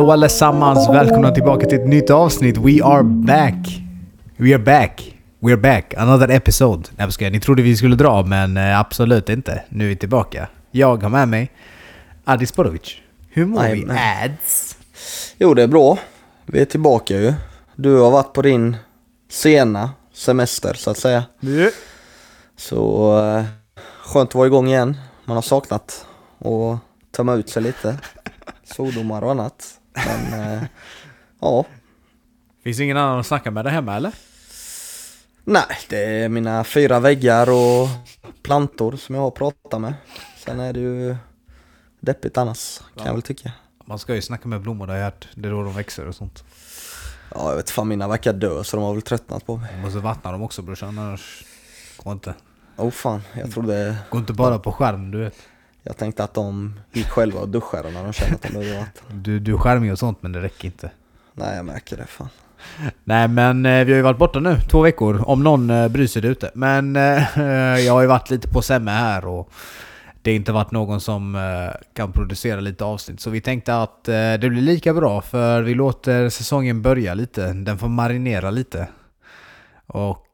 [0.00, 0.88] Hallå allesammans!
[0.88, 2.56] Välkomna tillbaka till ett nytt avsnitt.
[2.56, 3.82] We are back!
[4.36, 5.16] We are back!
[5.38, 5.94] We are back!
[5.96, 6.88] Another episode.
[6.96, 9.62] Nej jag ni trodde vi skulle dra men eh, absolut inte.
[9.68, 10.48] Nu är vi tillbaka.
[10.70, 11.50] Jag har med mig
[12.24, 12.96] Adis Borovic.
[13.30, 13.86] Hur mår vi.
[14.24, 14.76] Ads?
[15.38, 15.98] Jo, det är bra.
[16.46, 17.34] Vi är tillbaka ju.
[17.76, 18.76] Du har varit på din
[19.30, 21.24] sena semester så att säga.
[22.56, 23.44] Så eh,
[24.02, 24.96] skönt att vara igång igen.
[25.24, 26.06] Man har saknat
[26.38, 26.76] och
[27.16, 27.98] tömma ut sig lite.
[28.64, 29.79] Svordomar och annat.
[30.06, 30.62] Men eh,
[31.40, 31.64] ja,
[32.64, 34.12] Finns ingen annan att snacka med där hemma eller?
[35.44, 37.88] nej, det är mina fyra väggar och
[38.42, 39.94] plantor som jag har pratat med.
[40.44, 41.16] Sen är det ju
[42.00, 43.52] deppigt annars kan jag väl tycka.
[43.84, 45.28] Man ska ju snacka med blommor, det har jag hört.
[45.34, 46.44] Det är då de växer och sånt.
[47.34, 49.72] Ja, jag vet fan mina verkar dö så de har väl tröttnat på mig.
[49.72, 51.44] Man måste vattna dem också brorsan, annars
[51.96, 52.34] går inte.
[52.76, 55.36] Oh fan, jag trodde Går inte bara på skärm, du vet.
[55.82, 59.22] Jag tänkte att de gick själva och duschade när de kände att de behövde vatten.
[59.22, 60.90] Du, du är charmig och sånt men det räcker inte.
[61.34, 62.28] Nej, jag märker det fan.
[63.04, 66.06] Nej men eh, vi har ju varit borta nu, två veckor, om någon eh, bryr
[66.06, 66.50] sig ute.
[66.54, 67.22] Men eh,
[67.86, 69.52] jag har ju varit lite på semme här och
[70.22, 71.38] det har inte varit någon som
[71.94, 73.20] kan producera lite avsnitt.
[73.20, 77.52] Så vi tänkte att det blir lika bra för vi låter säsongen börja lite.
[77.52, 78.88] Den får marinera lite.
[79.86, 80.28] Och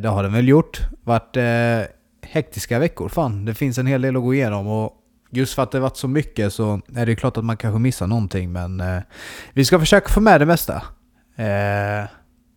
[0.00, 0.80] det har den väl gjort.
[1.04, 1.95] Varit eh,
[2.30, 3.44] hektiska veckor, fan.
[3.44, 4.92] Det finns en hel del att gå igenom och
[5.30, 8.06] just för att det varit så mycket så är det klart att man kanske missar
[8.06, 8.98] någonting men eh,
[9.52, 10.74] vi ska försöka få med det mesta.
[11.36, 12.04] Eh,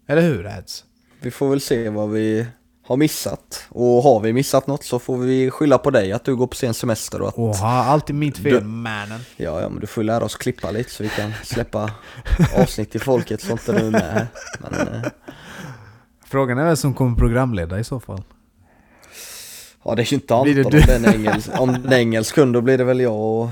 [0.08, 0.84] eller hur Ads?
[1.22, 2.48] Vi får väl se vad vi
[2.88, 3.66] har missat.
[3.70, 6.56] Och har vi missat något så får vi skylla på dig att du går på
[6.56, 7.38] sen semester och att...
[7.38, 9.20] Oha, alltid mitt fel Du- mannen.
[9.38, 11.92] Ja, ja, men du får lära oss klippa lite så vi kan släppa
[12.58, 14.28] avsnitt till folket så inte du är med.
[14.60, 15.02] Men eh,
[16.26, 18.24] Frågan är vem som kommer programleda i så fall.
[19.84, 20.80] Ja, det är ju inte det Anton du?
[20.80, 23.50] om den är engelsk, om den är engelsk kund då blir det väl jag och...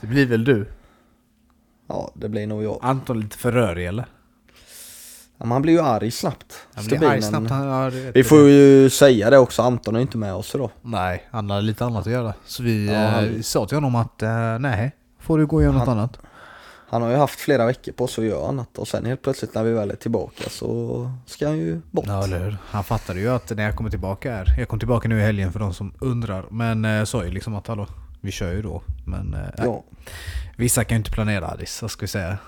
[0.00, 0.68] Det blir väl du?
[1.88, 2.78] Ja, det blir nog jag.
[2.82, 4.06] Anton lite för rörig eller?
[5.38, 6.54] Ja, man blir ju arg snabbt.
[6.74, 7.50] Han blir arg snabbt.
[7.50, 10.70] Han, ja, det Vi får ju säga det också, Anton är inte med oss idag.
[10.82, 12.34] Nej, han har lite annat att göra.
[12.46, 15.62] Så vi Ja, eh, han- sa till honom att eh, nej, får du gå och
[15.62, 16.18] göra något Han- annat.
[16.90, 19.54] Han har ju haft flera veckor på sig att göra annat och sen helt plötsligt
[19.54, 22.04] när vi väl är tillbaka så ska han ju bort.
[22.08, 22.56] Ja, eller hur?
[22.66, 25.52] Han fattade ju att när jag kommer tillbaka här, jag kom tillbaka nu i helgen
[25.52, 26.44] för de som undrar.
[26.50, 27.86] Men eh, sa ju liksom att hallå,
[28.20, 28.82] vi kör ju då.
[29.06, 29.84] Men eh, Ja,
[30.56, 32.38] vissa kan ju inte planera Alice, vad ska vi säga.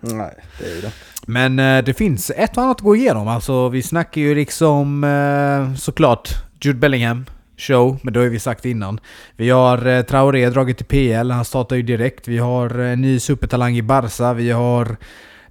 [0.00, 0.92] nej det är ju det.
[1.26, 3.28] Men eh, det finns ett och annat att gå igenom.
[3.28, 6.28] Alltså vi snackar ju liksom eh, såklart
[6.60, 7.26] Jude Bellingham
[7.60, 9.00] show, men det har vi sagt innan.
[9.36, 12.28] Vi har eh, Traoré dragit till PL, han startar ju direkt.
[12.28, 14.32] Vi har eh, ny supertalang i Barca.
[14.32, 14.96] Vi har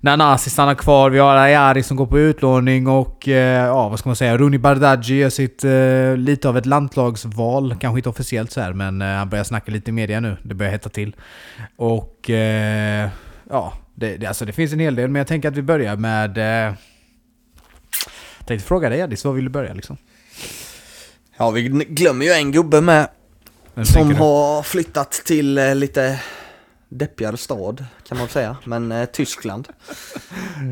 [0.01, 4.09] Nanasi stannar kvar, vi har Ayari som går på utlåning och eh, ja, vad ska
[4.09, 4.37] man säga?
[4.37, 7.75] Rooney Bardghji gör sitt eh, lite av ett landslagsval.
[7.79, 10.37] Kanske inte officiellt så här, men eh, han börjar snacka lite i media nu.
[10.43, 11.15] Det börjar hetta till.
[11.75, 13.09] Och eh,
[13.49, 15.95] ja, det, det, alltså det finns en hel del, men jag tänker att vi börjar
[15.95, 16.37] med...
[16.37, 16.75] Eh,
[18.39, 19.97] jag tänkte fråga dig Addis, var vill du börja liksom?
[21.39, 23.07] Ja, vi glömmer ju en gubbe med
[23.83, 26.19] som har flyttat till eh, lite
[26.89, 29.67] deppigare stad kan man säga, men eh, Tyskland.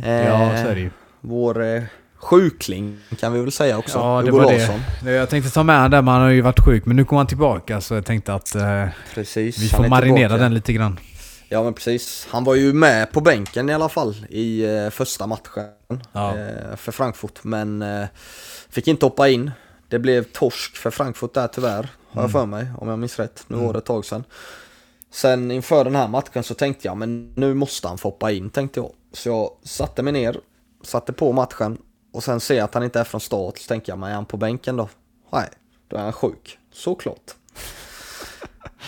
[0.06, 0.90] Eh, Ja, så är det ju.
[1.22, 1.84] Vår eh,
[2.18, 4.52] sjukling kan vi väl säga också, Ja, det Hugo var.
[4.54, 4.80] Larsson.
[5.04, 6.86] Det- Jag tänkte ta med där, men han har ju varit sjuk.
[6.86, 9.58] Men nu kommer han tillbaka, så jag tänkte att eh, Precis.
[9.60, 10.44] vi får marinera tillbaka.
[10.44, 11.00] den lite grann.
[11.50, 12.28] Ja men precis.
[12.30, 15.64] Han var ju med på bänken i alla fall i eh, första matchen
[16.12, 16.34] Ja.
[16.78, 17.84] för Frankfurt men
[18.70, 19.52] fick inte hoppa in.
[19.90, 23.44] Det blev torsk för Frankfurt där tyvärr, har jag för mig om jag minns rätt.
[23.48, 24.24] Nu var det ett tag sedan.
[25.12, 28.50] Sen inför den här matchen så tänkte jag men nu måste han få hoppa in
[28.50, 28.92] tänkte jag.
[29.14, 30.40] Så jag satte mig ner,
[30.84, 31.78] satte på matchen
[32.14, 34.16] och sen ser jag att han inte är från start så tänker jag men är
[34.16, 34.90] han på bänken då?
[35.32, 35.50] Nej,
[35.88, 36.58] då är han sjuk.
[36.72, 37.36] Såklart.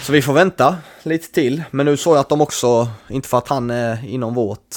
[0.01, 1.63] Så vi får vänta lite till.
[1.71, 4.75] Men nu såg jag att de också, inte för att han är inom vårt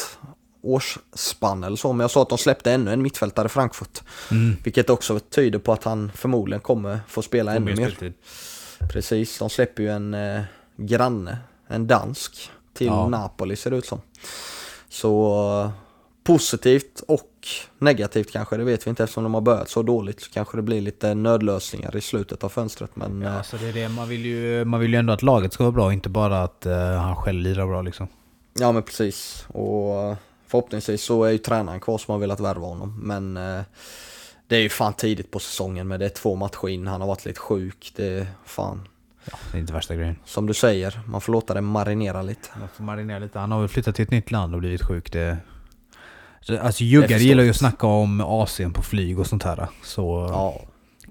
[0.62, 4.02] årsspann eller så, men jag sa att de släppte ännu en mittfältare Frankfurt.
[4.30, 4.56] Mm.
[4.64, 8.12] Vilket också tyder på att han förmodligen kommer få spela ännu mer.
[8.92, 10.42] Precis, de släpper ju en eh,
[10.76, 13.08] granne, en dansk, till Ja.
[13.08, 14.00] Napoli ser det ut som.
[14.88, 15.34] Så
[15.64, 15.70] eh,
[16.24, 17.28] positivt och
[17.78, 20.20] negativt kanske, det vet vi inte eftersom de har börjat så dåligt.
[20.20, 22.96] Så kanske det blir lite nödlösningar i slutet av fönstret.
[22.96, 23.88] Men eh, Ja, så det är det.
[23.88, 26.66] Man vill, ju, man vill ju ändå att laget ska vara bra, inte bara att
[26.66, 28.08] eh, han själv lirar bra liksom.
[28.54, 30.16] Ja men precis och
[30.52, 33.62] förhoppningsvis så är ju tränaren kvar som har velat värva honom men eh,
[34.46, 37.08] det är ju fan tidigt på säsongen med det är två matcher in, han har
[37.08, 38.88] varit lite sjuk, det är fan
[39.30, 40.16] Ja, det är inte värsta grejen.
[40.24, 42.48] som du säger, man får låta det marinera lite.
[42.58, 43.38] Man får marinera lite.
[43.38, 45.12] Han har väl flyttat till ett nytt land och blivit sjuk.
[45.12, 45.36] Det...
[46.40, 49.66] Så, alltså juggar gillar ju att snacka om Asien på flyg och sånt här.
[49.82, 50.60] Så Ja,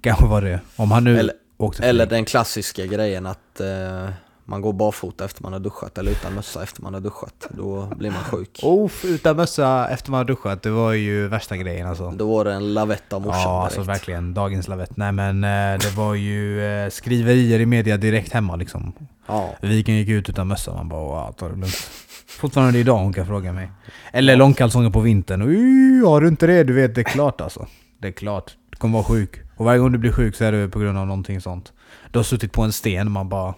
[0.00, 0.60] kanske var det.
[0.76, 2.16] Om han nu Eller- åkte eller flyg.
[2.16, 4.08] den klassiska grejen att eh,
[4.44, 7.46] man går barfota efter man har duschat eller utan mössa efter man har duschat.
[7.50, 8.60] Då blir man sjuk.
[8.62, 12.10] Uff, utan mössa efter man har duschat, det var ju värsta grejen alltså.
[12.10, 13.88] Då var det en lavett av morsan Ja, alltså direkt.
[13.88, 14.34] verkligen.
[14.34, 14.96] Dagens lavett.
[14.96, 18.92] Nej men eh, det var ju eh, skriverier i media direkt hemma liksom.
[19.26, 21.90] Ja, Viken gick ut utan mössa, man bara wow, ta det lugnt.
[22.26, 23.70] Fortfarande idag hon kan fråga mig.
[24.12, 25.42] Eller långkalsonger på vintern.
[25.42, 26.64] Uh, har du inte det?
[26.64, 27.66] Du vet, det är klart alltså.
[27.98, 28.56] Det är klart.
[28.70, 29.40] Du kommer vara sjuk.
[29.56, 31.72] Och varje gång du blir sjuk så är det på grund av någonting sånt.
[32.10, 33.54] Du har suttit på en sten, man bara...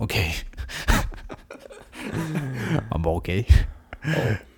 [0.00, 0.34] Okej.
[2.90, 3.46] man bara okej.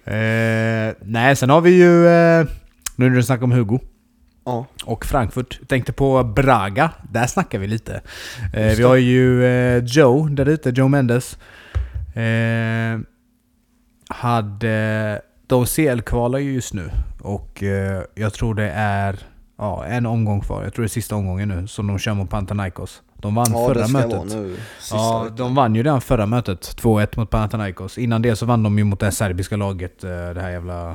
[0.04, 2.06] Eh, nej, sen har vi ju...
[2.06, 2.46] Eh,
[2.96, 3.78] nu när du snackar om Hugo
[4.44, 5.68] ja, och Frankfurt.
[5.68, 8.00] Tänkte på Braga, där snackar vi lite.
[8.54, 11.38] Eh, vi har ju eh, Joe där ute, Joe Mendes.
[12.14, 13.00] Eh,
[14.08, 16.90] hade, de CL-kvalar ju just nu
[17.20, 19.18] och eh, jag tror det är
[19.58, 20.62] ja, en omgång kvar.
[20.62, 23.02] Jag tror det är sista omgången nu som de kör mot Panathinaikos.
[23.22, 24.36] De vann ja förra det mötet.
[24.90, 26.60] Ja, de vann ju den förra mötet.
[26.60, 27.98] 2-1 mot Panathinaikos.
[27.98, 30.94] Innan det så vann de ju mot det serbiska laget, eh, det här jävla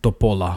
[0.00, 0.56] Topola.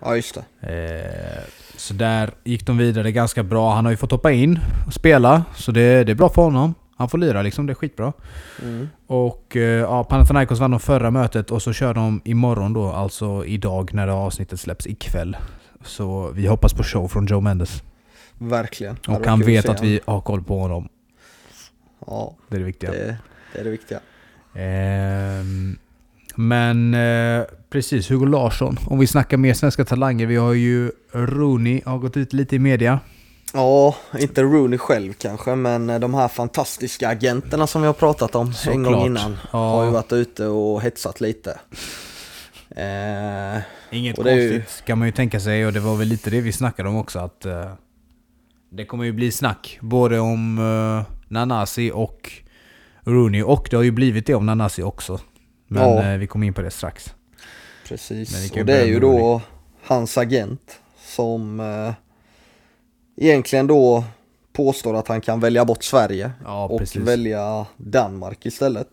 [0.00, 0.68] ja, just det.
[0.72, 1.42] Eh,
[1.76, 3.74] så där gick de vidare ganska bra.
[3.74, 6.74] Han har ju fått hoppa in och spela, så det, det är bra för honom.
[6.96, 8.12] Han får lira liksom, det är skitbra.
[8.62, 8.88] Mm.
[9.06, 13.44] Och eh, ja, Panathinaikos vann de förra mötet och så kör de imorgon då, alltså
[13.46, 15.36] idag när det avsnittet släpps ikväll.
[15.84, 17.82] Så vi hoppas på show från Joe Mendes.
[18.48, 18.96] Verkligen.
[19.08, 20.88] Och han vet att vi har koll på honom.
[22.06, 22.90] Ja, Det är det viktiga.
[22.90, 23.16] det,
[23.52, 24.00] det är det viktiga.
[24.54, 25.78] Ehm,
[26.36, 28.76] men eh, precis, Hugo Larsson.
[28.86, 30.26] Om vi snackar mer svenska talanger.
[30.26, 33.00] Vi har ju Rooney, har gått ut lite i media.
[33.52, 38.34] Ja, inte Rooney själv kanske, men eh, de här fantastiska agenterna som vi har pratat
[38.34, 39.06] om en gång Såklart.
[39.06, 39.58] innan Ja.
[39.58, 41.58] har ju varit ute och hetsat lite.
[42.70, 46.30] Eh, Inget är ju- konstigt kan man ju tänka sig och det var väl lite
[46.30, 47.72] det vi snackade om också att eh,
[48.74, 52.32] det kommer ju bli snack både om uh, Nanasi och
[53.00, 55.20] Rooney och det har ju blivit det om Nanasi också.
[55.68, 56.02] Men Ja.
[56.12, 57.14] eh, vi kommer in på det strax.
[57.88, 59.40] Precis, ju och det är ju då
[59.84, 61.92] hans agent som eh,
[63.16, 64.04] egentligen då
[64.52, 67.02] påstår att han kan välja bort Sverige Ja, och precis.
[67.02, 68.88] välja Danmark istället.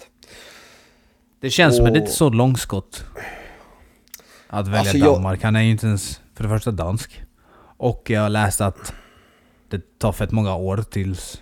[1.40, 3.06] Det känns som ett och- lite så långskott.
[4.48, 5.44] Att välja Alltså, jag- Danmark.
[5.44, 7.24] Han är ju inte ens för det första dansk.
[7.78, 8.94] Och jag har läst att
[9.72, 11.42] det tar fett många år tills...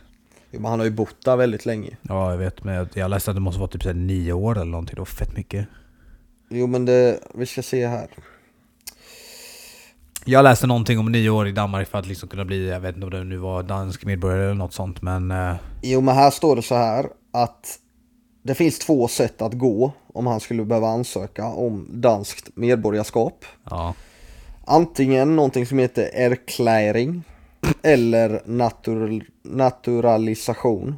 [0.51, 1.97] Jo, men han har ju bott där väldigt länge.
[2.01, 3.95] Ja jag vet men jag- jag har läst att det måste vara typ så här
[3.95, 4.95] nio år eller någonting.
[4.95, 5.67] Det var fett mycket.
[6.49, 8.07] Jo men det, vi ska se här.
[10.25, 12.95] Jag läste någonting om nio år i Danmark för att liksom kunna bli, jag vet
[12.95, 15.31] inte om det nu var dansk medborgare eller något sånt men...
[15.31, 17.79] eh, Jo men här står det så här att
[18.43, 23.45] det finns två sätt att gå om han skulle behöva ansöka om danskt medborgarskap.
[23.69, 23.93] ja.
[24.65, 27.23] Antingen någonting som heter erkläring
[27.81, 30.95] eller natur, naturalisation.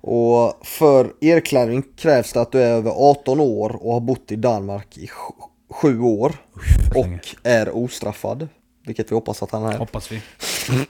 [0.00, 4.36] Och för erkläring krävs det att du är över 18 år och har bott i
[4.36, 5.32] Danmark i sj-
[5.70, 7.16] sju år fett länge.
[7.16, 8.48] och är ostraffad.
[8.86, 9.78] Vilket vi hoppas att han är.
[9.78, 10.22] Hoppas vi.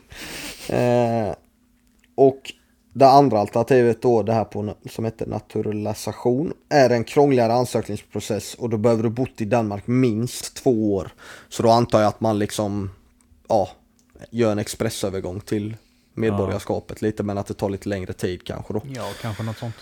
[0.68, 1.34] Eh,
[2.14, 2.52] och
[2.92, 8.70] det andra alternativet då, det här på, som heter naturalisation, är en krångligare ansökningsprocess och
[8.70, 11.12] då behöver du bott i Danmark minst två år.
[11.48, 12.90] Så då antar jag att man liksom,
[13.48, 13.68] ja,
[14.30, 15.76] gör en expressövergång till
[16.14, 18.82] medborgarskapet lite men att det tar lite längre tid kanske då.
[18.94, 19.74] Ja, kanske något sånt.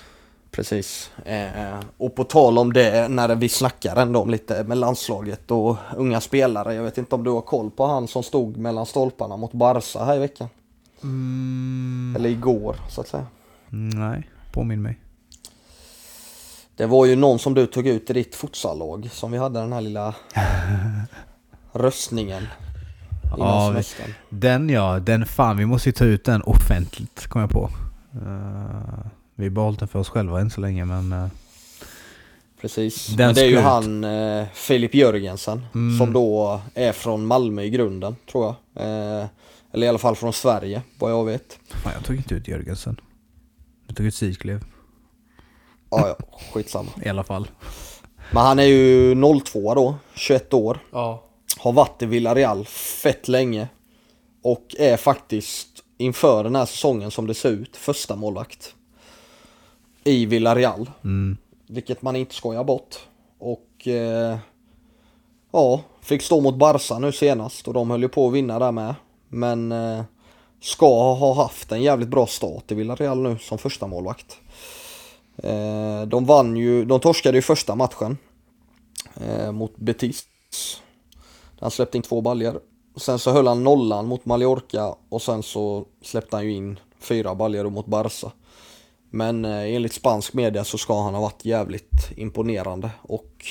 [0.51, 1.11] Precis.
[1.25, 5.77] Eh, och på tal om det, när vi snackar ändå om lite med landslaget och
[5.97, 6.75] unga spelare.
[6.75, 10.05] Jag vet inte om du har koll på han som stod mellan stolparna mot Barca
[10.05, 10.49] här i veckan.
[11.03, 13.27] Mm, Eller igår så att säga.
[13.69, 15.01] nej, påminn mig.
[16.77, 19.73] Det var ju någon som du tog ut i ditt futsallag som vi hade den
[19.73, 20.15] här lilla
[21.73, 22.47] röstningen
[23.37, 24.15] innan Ja, vi- semestern.
[24.29, 27.71] Den ja, den fan vi måste ju ta ut den offentligt kom jag på.
[28.17, 31.13] Uh, vi har behållit den för oss själva än så länge men...
[31.13, 31.27] eh,
[32.61, 33.07] Precis.
[33.07, 33.63] Den Men det är ju ut.
[33.63, 35.99] han eh, Filip Jörgensen Mm.
[35.99, 38.55] som då är från Malmö i grunden tror jag.
[39.73, 41.59] Eller i alla fall från Sverige vad jag vet.
[41.69, 43.01] fan jag tog inte ut Jörgensen.
[43.87, 44.65] Jag tog ut Siklev
[45.91, 46.91] Ja, ja, skitsamma.
[47.05, 47.49] i alla fall.
[48.33, 49.15] Men han är ju
[49.45, 50.79] 02 då, 21 år.
[50.93, 51.25] Ja.
[51.59, 53.69] Har varit i Villarreal fett länge.
[54.43, 58.75] Och är faktiskt inför den här säsongen som det ser ut, första målvakt
[60.05, 60.91] I Villarreal.
[61.05, 61.37] Mm.
[61.67, 62.97] Vilket man inte skojar bort.
[63.39, 64.39] Och eh,
[65.53, 68.73] ja, fick stå mot Barca nu senast och de höll ju på att vinna där
[68.73, 68.95] med.
[69.29, 70.03] Men eh,
[70.61, 74.37] ska ha haft en jävligt bra start i Villarreal nu som första målvakt.
[75.37, 78.19] Eh, de vann ju, de torskade ju första matchen
[79.15, 80.27] eh, mot Betis.
[81.65, 82.61] Han släppte in två baljor.
[82.97, 87.35] Sen så höll han nollan mot Mallorca och sen så släppte han ju in fyra
[87.35, 88.33] baljor mot Barca.
[89.11, 93.47] Men eh, enligt spansk media så ska han ha varit jävligt imponerande och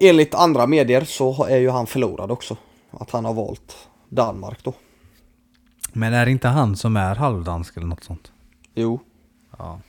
[0.00, 2.56] enligt andra medier så är ju han förlorad också.
[2.90, 3.76] Att han har valt
[4.08, 4.72] Danmark då.
[5.92, 8.32] Men är det inte han som är halvdansk eller något sånt?
[8.74, 9.00] Jo,
[9.58, 9.80] Ja.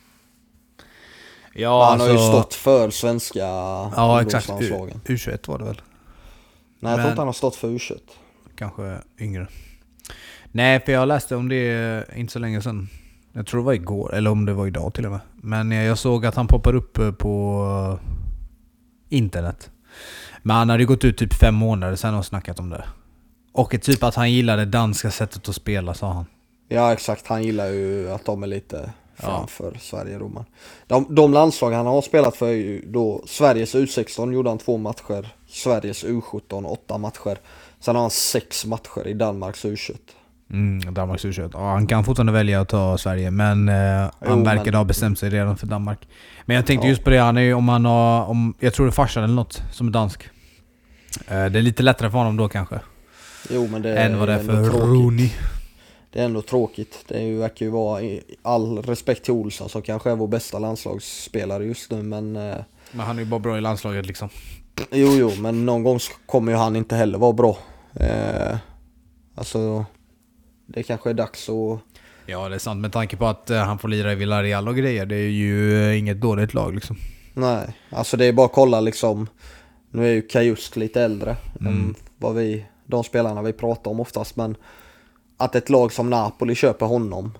[1.54, 4.50] Ja, han har ju alltså- stått för svenska Ja, exakt.
[4.50, 5.02] U- ungdomslandslagen.
[5.06, 5.82] U21 var det väl?
[6.80, 7.80] Nej, jag Men- tror inte han har stått för u
[8.56, 9.48] Kanske yngre.
[10.52, 12.90] Nej, för jag läste om det inte så länge sedan.
[13.34, 15.20] Jag tror det var igår, eller om det var idag till och med.
[15.36, 18.00] Men jag såg att han poppar upp eh, på
[19.10, 19.72] internet.
[20.44, 22.84] Men han hade gått ut typ fem månader sedan och snackat om det.
[23.52, 26.26] Och typ att han gillar det danska sättet att spela, sa han.
[26.68, 29.26] Ja exakt, han gillar ju att de är lite Ja.
[29.28, 30.46] framför Sverige och Roman.
[30.88, 34.78] De, de landslag han har spelat för är ju då Sveriges U16 gjorde han två
[34.78, 37.38] matcher, Sveriges U17 åtta matcher.
[37.80, 39.98] Sen har han sex matcher i Danmarks U21.
[40.52, 44.44] Mm, Danmarks u ja, Han kan fortfarande välja att ta Sverige, men eh, han Jo,
[44.44, 46.08] verkar men- ha bestämt sig redan för Danmark.
[46.46, 46.90] Men jag tänkte Ja.
[46.90, 49.34] just på det, han är om han har, om, jag tror det är farsan eller
[49.34, 50.24] något som är dansk.
[51.28, 52.80] Eh, det är lite lättare för honom då kanske.
[53.50, 54.84] Jo men det än vad det är för tråkigt.
[54.84, 55.30] Rooney.
[56.12, 57.06] Det är ändå tråkigt.
[57.08, 58.02] Det verkar ju vara,
[58.42, 62.56] all respekt till Olsson som kanske är vår bästa landslagsspelare just nu men eh,
[62.92, 64.30] Men han är ju bara bra i landslaget liksom.
[64.92, 67.58] Jo, jo, men någon gång kommer ju han inte heller vara bra.
[67.94, 68.58] Eh,
[69.36, 69.86] alltså,
[70.66, 71.80] det kanske är dags att...
[72.26, 74.76] Ja det är sant med tanke på att eh, han får lira i Villarreal och
[74.76, 75.06] grejer.
[75.06, 76.96] Det är ju eh, inget dåligt lag liksom.
[77.34, 79.28] Nej, alltså det är bara att kolla liksom.
[79.92, 81.74] Nu är ju Kajust lite äldre Mm.
[81.74, 84.56] än vad vi, de spelarna vi pratar om oftast, men
[85.38, 87.38] att ett lag som Napoli köper honom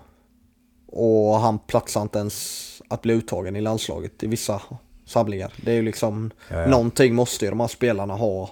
[0.88, 4.62] och han platsar inte ens att bli uttagen i landslaget i vissa
[5.10, 5.54] samlingar.
[5.58, 6.68] Det är ju liksom, Ja, ja.
[6.68, 8.50] någonting måste ju de här spelarna ha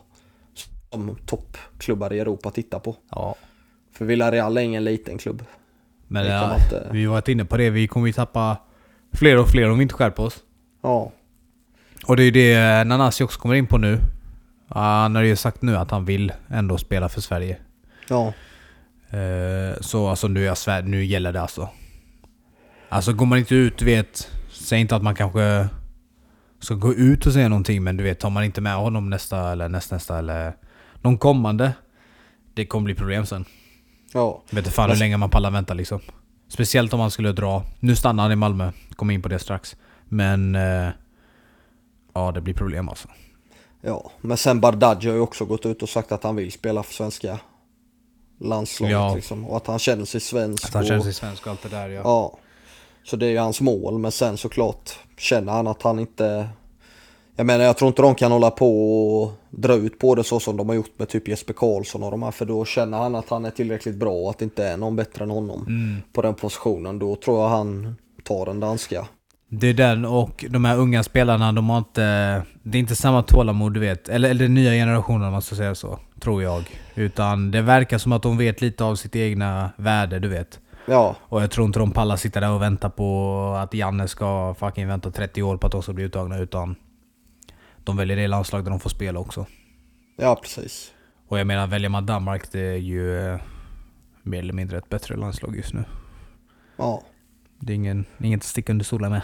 [0.91, 2.95] som toppklubbar i Europa titta på.
[3.11, 3.35] Ja.
[3.93, 5.43] För Villarreal är ingen liten klubb.
[6.07, 7.69] Men ja, man inte- vi har varit inne på det.
[7.69, 8.57] Vi kommer ju tappa
[9.13, 10.37] fler och fler om vi inte skärper oss.
[10.83, 11.11] Ja,
[12.07, 13.99] Och det är ju det Nanasi också kommer in på nu.
[14.69, 17.57] Han har ju sagt nu att han vill ändå spela för Sverige.
[18.09, 18.33] ja,
[19.09, 21.69] Eh, Så alltså nu, är jag svär, nu gäller det alltså.
[22.89, 24.31] Alltså går man inte ut, vet.
[24.51, 25.67] Säg inte att man kanske
[26.59, 29.51] ska gå ut och säga någonting men du vet, tar man inte med honom nästa
[29.51, 30.53] eller nästa, nästa eller
[31.01, 31.73] någon kommande.
[32.53, 33.45] Det kommer bli problem sen.
[34.13, 34.43] ja.
[34.49, 35.99] Vet inte fan hur länge man pallar vänta liksom.
[36.49, 37.63] Speciellt om man skulle dra.
[37.79, 38.71] Nu stannar han i Malmö.
[38.95, 39.75] Kommer in på det strax.
[40.09, 40.55] Men...
[40.55, 40.89] Eh,
[42.13, 43.07] ja, det blir problem alltså.
[43.81, 46.83] Ja, men sen Bardghji har ju också gått ut och sagt att han vill spela
[46.83, 47.39] för svenska
[48.39, 49.15] landslaget Ja.
[49.15, 49.45] liksom.
[49.45, 50.65] Och att han känner sig svensk.
[50.65, 52.01] Att han och, känner sig svensk och allt det där ja.
[52.03, 52.37] Ja.
[53.03, 56.49] Så det är ju hans mål, men sen såklart känner han att han inte...
[57.35, 60.39] Jag menar jag tror inte de kan hålla på och dra ut på det så
[60.39, 62.31] som de har gjort med typ Jesper Karlsson och de här.
[62.31, 64.95] För då känner han att han är tillräckligt bra och att det inte är någon
[64.95, 66.01] bättre än honom Mm.
[66.13, 66.99] på den positionen.
[66.99, 69.07] Då tror jag han tar den danska.
[69.49, 72.01] Det är den och de här unga spelarna, de har inte...
[72.63, 74.09] Det är inte samma tålamod du vet.
[74.09, 75.99] Eller, eller den nya generationen om man ska säga så.
[76.19, 76.63] Tror jag.
[76.95, 80.59] Utan det verkar som att de vet lite av sitt egna värde, du vet.
[80.89, 84.55] Ja, Och jag tror inte de pallar sitta där och vänta på att Janne ska
[84.59, 86.37] fucking vänta 30 år på att de ska bli uttagna.
[86.37, 86.75] Utan
[87.83, 89.45] de väljer det landslag där de får spela också.
[90.17, 90.93] ja precis.
[91.27, 93.39] Och jag menar, väljer man Danmark, det är ju eh,
[94.23, 95.83] mer eller mindre ett bättre landslag just nu.
[96.77, 97.01] Ja,
[97.59, 99.21] Det är ingen, inget att sticka under stolen med.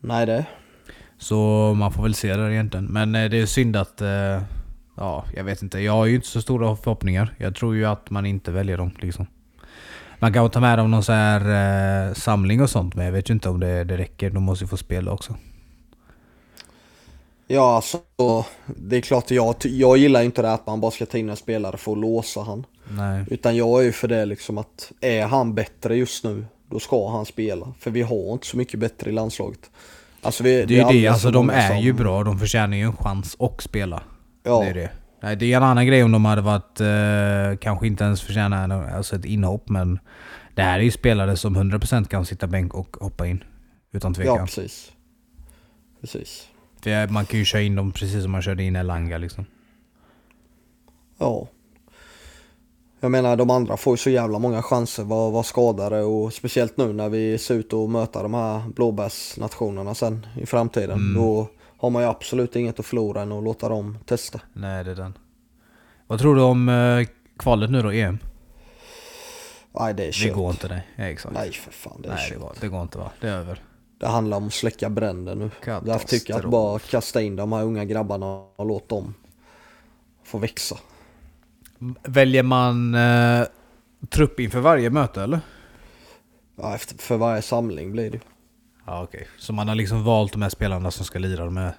[0.00, 0.46] nej det.
[1.18, 1.36] Så
[1.74, 2.84] man får väl se där egentligen.
[2.86, 4.00] Men eh, det är synd att...
[4.00, 4.42] eh,
[5.00, 5.80] Ja, jag vet inte.
[5.80, 7.34] Jag har ju inte så stora förhoppningar.
[7.38, 9.26] Jag tror ju att man inte väljer dem liksom.
[10.18, 13.30] Man kan ta med dem någon så här eh, samling och sånt, men jag vet
[13.30, 14.30] ju inte om det, det räcker.
[14.30, 15.34] De måste ju få spela också.
[17.46, 17.98] Ja, alltså
[18.66, 21.36] det är klart jag, jag gillar inte det att man bara ska ta in en
[21.36, 22.66] spelare för att låsa han.
[22.90, 23.24] Nej.
[23.30, 27.10] Utan jag är ju för det liksom att är han bättre just nu, då ska
[27.10, 27.72] han spela.
[27.78, 29.70] För vi har inte så mycket bättre i landslaget.
[30.22, 32.24] Alltså vi, Det är ju det, alltså de är som- ju bra.
[32.24, 34.02] De förtjänar ju en chans och spela.
[34.42, 34.90] Ja, Det är det.
[35.20, 36.80] Nej, det är en annan grej om de hade varit...
[36.80, 39.98] Eh, kanske inte ens förtjänar alltså ett inhopp, men...
[40.54, 43.44] Det här är ju spelare som 100% kan sitta bänk och hoppa in.
[43.92, 44.36] Utan tvekan.
[44.36, 44.92] ja precis.
[46.00, 46.48] Precis.
[46.82, 49.44] För man kan ju köra in dem precis som man körde in Elanga liksom.
[51.18, 51.48] Ja.
[53.00, 56.76] Jag menar de andra får ju så jävla många chanser var, var skadade och speciellt
[56.76, 60.98] nu när vi ser ut att möta de här blåbärsnationerna sen i framtiden.
[60.98, 61.14] Mm.
[61.14, 64.40] Då har man ju absolut inget att förlora än att låta dem testa.
[64.52, 65.18] Nej, det är den.
[66.06, 67.06] Vad tror du om eh,
[67.38, 68.18] kvalet nu då, EM?
[69.80, 70.34] Nej det är Det kört.
[70.34, 70.82] går inte det.
[70.96, 71.34] Ja, exakt.
[71.34, 73.10] Nej för fan det är Nej, det, går, det går inte va?
[73.20, 73.62] Det är över.
[73.98, 75.50] Det handlar om att släcka bränder nu.
[75.64, 79.14] Därför tycker jag att bara kasta in de här unga grabbarna och låt dem
[80.24, 80.76] få växa.
[82.02, 83.46] Väljer man eh,
[84.08, 85.40] trupp inför varje möte eller?
[86.56, 88.20] Ja, efter, för varje samling blir det
[88.88, 89.26] Ja okej.
[89.38, 91.72] Så man har liksom valt de här spelarna som ska lira med...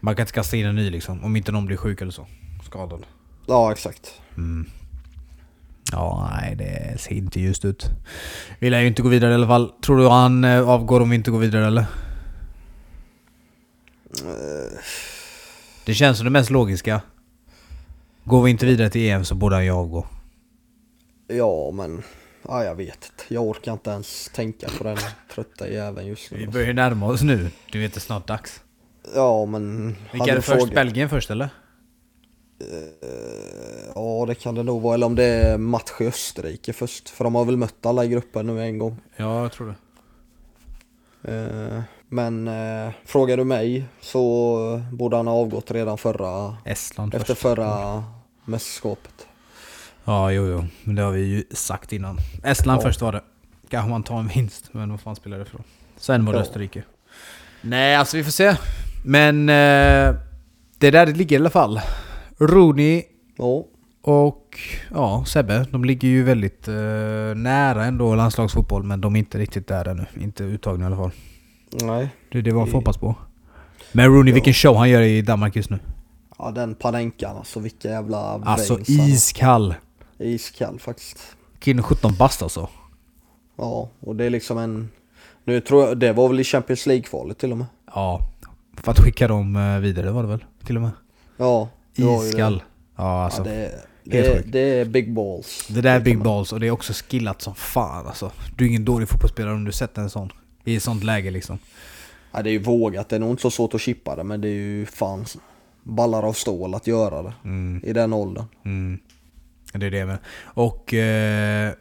[0.00, 2.26] Man kan inte kasta in en ny liksom, om inte någon blir sjuk eller så.
[2.64, 3.06] Skadad.
[3.46, 4.20] Ja, exakt.
[4.36, 4.70] Mm.
[5.92, 7.90] Ja, nej det ser inte just ut.
[8.58, 9.72] Vi lär ju inte gå vidare i alla fall.
[9.82, 11.86] Tror du han eh, avgår om vi inte går vidare eller?
[15.86, 17.00] Det känns som det mest logiska.
[18.24, 20.06] Går vi inte vidare till EM så borde han ju avgå.
[21.26, 22.02] Ja, men...
[22.48, 23.34] Ja, jag vet inte.
[23.34, 24.96] Jag orkar inte ens tänka på den
[25.34, 26.52] trötta jäveln just Vi nu.
[26.52, 27.50] börjar ju närma oss nu.
[27.72, 28.60] Du vet det är snart dags.
[29.14, 29.96] Ja, men...
[30.12, 30.58] Vilka är det först?
[30.62, 31.44] frågat- Belgien först eller?
[32.60, 34.94] Eh, Ja, det kan det nog vara.
[34.94, 37.08] Eller om det är match i Österrike först.
[37.08, 38.96] För de har väl mött alla i gruppen nu en gång.
[39.16, 39.66] Ja, jag tror
[41.22, 41.32] det.
[41.32, 46.56] Eh, Men eh, frågar du mig så borde han ha avgått redan förra...
[46.64, 47.42] Estland Efter först.
[47.42, 48.04] förra
[48.44, 49.26] mästerskapet.
[50.08, 50.64] Ja, jo, jo.
[50.84, 52.18] Men det har vi ju sagt innan.
[52.44, 52.82] Estland Ja.
[52.86, 53.20] först var det.
[53.70, 55.60] Kanske man tar en vinst, men vad fan spelar det för?
[55.96, 56.42] Sen var det Ja.
[56.42, 56.82] Österrike.
[57.62, 58.56] Nej, alltså vi får se.
[59.04, 60.14] Men eh,
[60.78, 61.80] det är där det ligger i alla fall.
[62.38, 63.02] Rooney
[63.38, 63.64] Ja,
[64.02, 64.58] och
[64.94, 66.74] ja, Sebbe, de ligger ju väldigt eh,
[67.36, 70.06] nära ändå landslagsfotboll, men de är inte riktigt där ännu.
[70.20, 71.10] Inte uttagna i alla fall.
[71.82, 72.08] nej.
[72.32, 73.14] Det är det man får hoppas på.
[73.92, 74.34] Men Rooney, Ja.
[74.34, 75.78] vilken show han gör i Danmark just nu.
[76.38, 77.60] Ja, den panenkan alltså.
[77.60, 78.80] Vilka jävla Alltså har.
[78.90, 79.74] iskall.
[80.18, 81.36] Iskall faktiskt.
[81.58, 82.68] Killen 17 bast alltså.
[83.56, 84.90] Ja, och det är liksom en...
[85.44, 87.66] Nu tror jag, det var väl i Champions League-kvalet till och med.
[87.94, 88.20] Ja.
[88.76, 90.44] För att skicka dem eh, vidare var det väl?
[90.64, 90.90] Till och med.
[91.36, 92.26] Ja, det det.
[92.26, 92.62] Iskall.
[92.96, 93.40] Ja, alltså.
[93.40, 95.66] ja, det, det, det, det är big balls.
[95.68, 98.32] där är big balls och det är också skillat som fan alltså.
[98.56, 100.32] Du är ingen dålig fotbollsspelare om du sätter en sån.
[100.64, 101.58] I ett sånt läge liksom.
[102.32, 103.08] Ja, det är ju vågat.
[103.08, 105.24] Det är nog inte så svårt att chippa det, men det är ju fan
[105.82, 107.32] ballar av stål att göra det.
[107.44, 107.82] Mm.
[107.84, 108.44] I den åldern.
[108.64, 108.98] Mm.
[109.72, 110.18] Det är det med.
[110.44, 111.72] Och eh,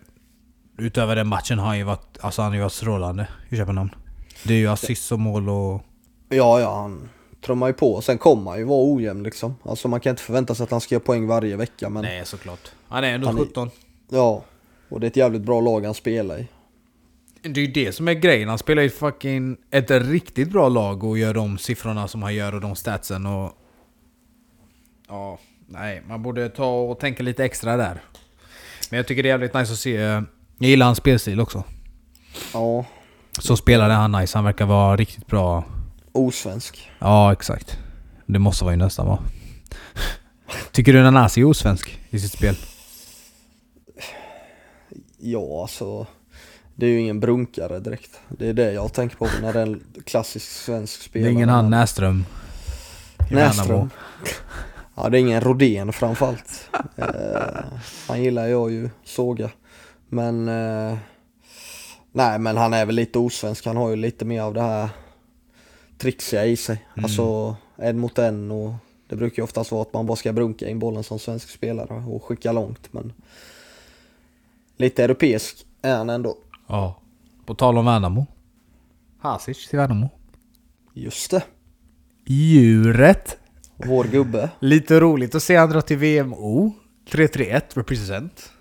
[0.77, 3.95] utöver den matchen har han ju varit, alltså han har ju varit strålande i Köpenhamn.
[4.43, 5.81] Det är ju assist och mål och...
[6.29, 7.09] Ja, ja, han
[7.41, 8.01] trummar ju på.
[8.01, 9.55] Sen kommer han ju vara ojämn liksom.
[9.63, 12.25] Alltså man kan inte förvänta sig att han ska göra poäng varje vecka, men Nej
[12.25, 12.71] såklart.
[12.87, 13.69] Han är ändå Han är- 17.
[14.09, 14.43] ja.
[14.89, 16.47] Och det är ett jävligt bra lag han spelar i.
[17.41, 18.49] Det är ju det som är grejen.
[18.49, 22.55] Han spelar ju fucking ett riktigt bra lag och gör de siffrorna som han gör
[22.55, 23.51] och de statsen och...
[25.07, 26.01] Ja, nej.
[26.07, 28.01] Man borde ta och tänka lite extra där.
[28.89, 29.91] Men jag tycker det är jävligt nice att se.
[29.91, 30.25] Jag
[30.69, 31.63] gillar hans spelstil också.
[32.53, 32.85] Ja,
[33.39, 34.37] Så spelade han nice.
[34.37, 35.63] Han verkar vara riktigt bra.
[36.11, 36.91] osvensk.
[36.99, 37.77] Ja, exakt.
[38.25, 39.19] Det måste vara ju nästan vara.
[40.71, 42.55] Tycker du Nanasi är osvensk i sitt spel?
[45.19, 46.07] Ja, alltså.
[46.75, 48.19] Det är ju ingen brunkare direkt.
[48.29, 51.29] Det är det jag tänker på när det är en klassisk svensk Det spelare.
[51.29, 52.25] är ingen han Näström?
[53.31, 53.89] Näström.
[54.97, 56.69] Ja, det är ingen Rodén framförallt.
[56.95, 57.65] eh,
[58.07, 59.49] han gillar jag ju såga.
[60.09, 60.47] Men...
[60.47, 60.97] Eh,
[62.11, 63.65] nej, men han är väl lite osvensk.
[63.65, 64.89] Han har ju lite mer av det här
[65.97, 66.85] trixiga i sig.
[66.93, 67.05] Mm.
[67.05, 68.73] Alltså en mot en och
[69.07, 72.03] det brukar ju oftast vara att man bara ska brunka in bollen som svensk spelare
[72.07, 72.93] och skicka långt.
[72.93, 73.13] Men
[74.77, 76.37] lite europeisk är han ändå.
[76.67, 76.99] Ja.
[77.45, 78.27] På tal om Värnamo.
[79.19, 80.09] Hasic till Värnamo.
[80.93, 81.43] Just det,
[82.25, 83.37] Djuret.
[83.77, 84.49] Vår gubbe.
[84.59, 86.73] Lite roligt att se han dra till VMO.
[87.11, 88.51] 331 represent.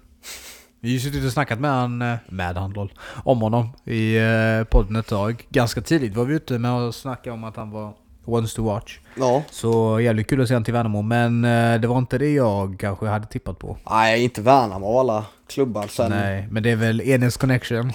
[0.81, 2.93] Vi har ju suttit och snackat med han, eh, med han lol,
[3.25, 5.47] om honom i eh, podden ett tag.
[5.51, 7.93] Ganska tidigt var vi ute med att snacka om att han var
[8.25, 8.99] ones to watch.
[9.19, 12.31] Ja, Så jävligt kul att se han till Värnamo, men eh, det var inte det
[12.35, 13.77] jag kanske hade tippat på.
[13.91, 15.87] nej inte Värnamo av alla klubbar.
[15.89, 17.93] Sen Nej, men det är väl Enes Connection.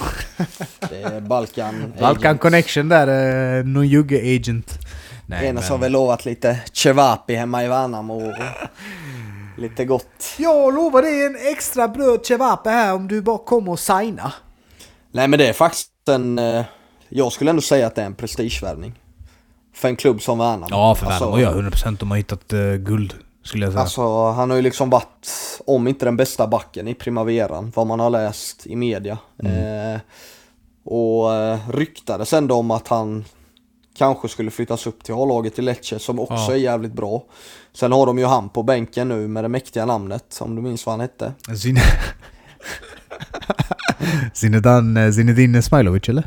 [0.90, 1.94] det är Balkan.
[2.00, 2.42] Balkan Agents.
[2.42, 4.80] Connection där, någon Jugge agent.
[5.26, 8.36] Nej, Enes men- har väl lovat lite cevapi hemma i Värnamo och
[9.58, 10.36] lite gott.
[10.38, 14.34] Jag lovar dig en extra bröd cevape här om du bara kommer och signa.
[15.12, 16.64] Nej men det är faktiskt en, eh,
[17.10, 18.94] jag skulle ändå säga att det är en prestigevärvning.
[19.74, 20.68] För en klubb som Värnamo.
[20.70, 23.82] Ja, för Värnamo alltså, ja, 100% de har hittat uh, guld, skulle jag säga.
[23.82, 25.30] Alltså han har ju liksom varit,
[25.66, 29.18] om inte den bästa backen i primaveran, vad man har läst i media.
[29.44, 29.94] Mm.
[29.96, 30.00] Eh,
[30.86, 33.26] och eh, ryktades ändå om att han
[34.02, 36.52] kanske skulle flyttas upp till A-laget i Lecce som också Ja.
[36.52, 37.24] är jävligt bra.
[37.74, 40.86] Sen har de ju han på bänken nu med det mäktiga namnet, om du minns
[40.86, 41.34] vad han hette.
[41.58, 41.80] Zine...
[44.34, 46.24] Zinedan, eh, Zinedine Smilovic eller?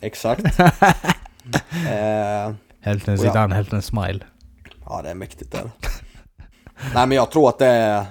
[0.00, 0.44] Exakt.
[0.58, 3.18] eh, Hälften ja.
[3.18, 4.20] Zidane, hälften Smile.
[4.84, 5.70] Ja, det är mäktigt där.
[6.94, 8.04] Nej, men jag tror att det är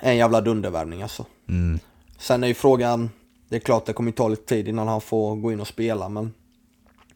[0.00, 1.24] en jävla dundervärvning alltså.
[1.48, 1.78] Mm.
[2.18, 3.10] Sen är ju frågan,
[3.48, 6.08] det är klart det kommer ta lite tid innan han får gå in och spela,
[6.08, 6.32] men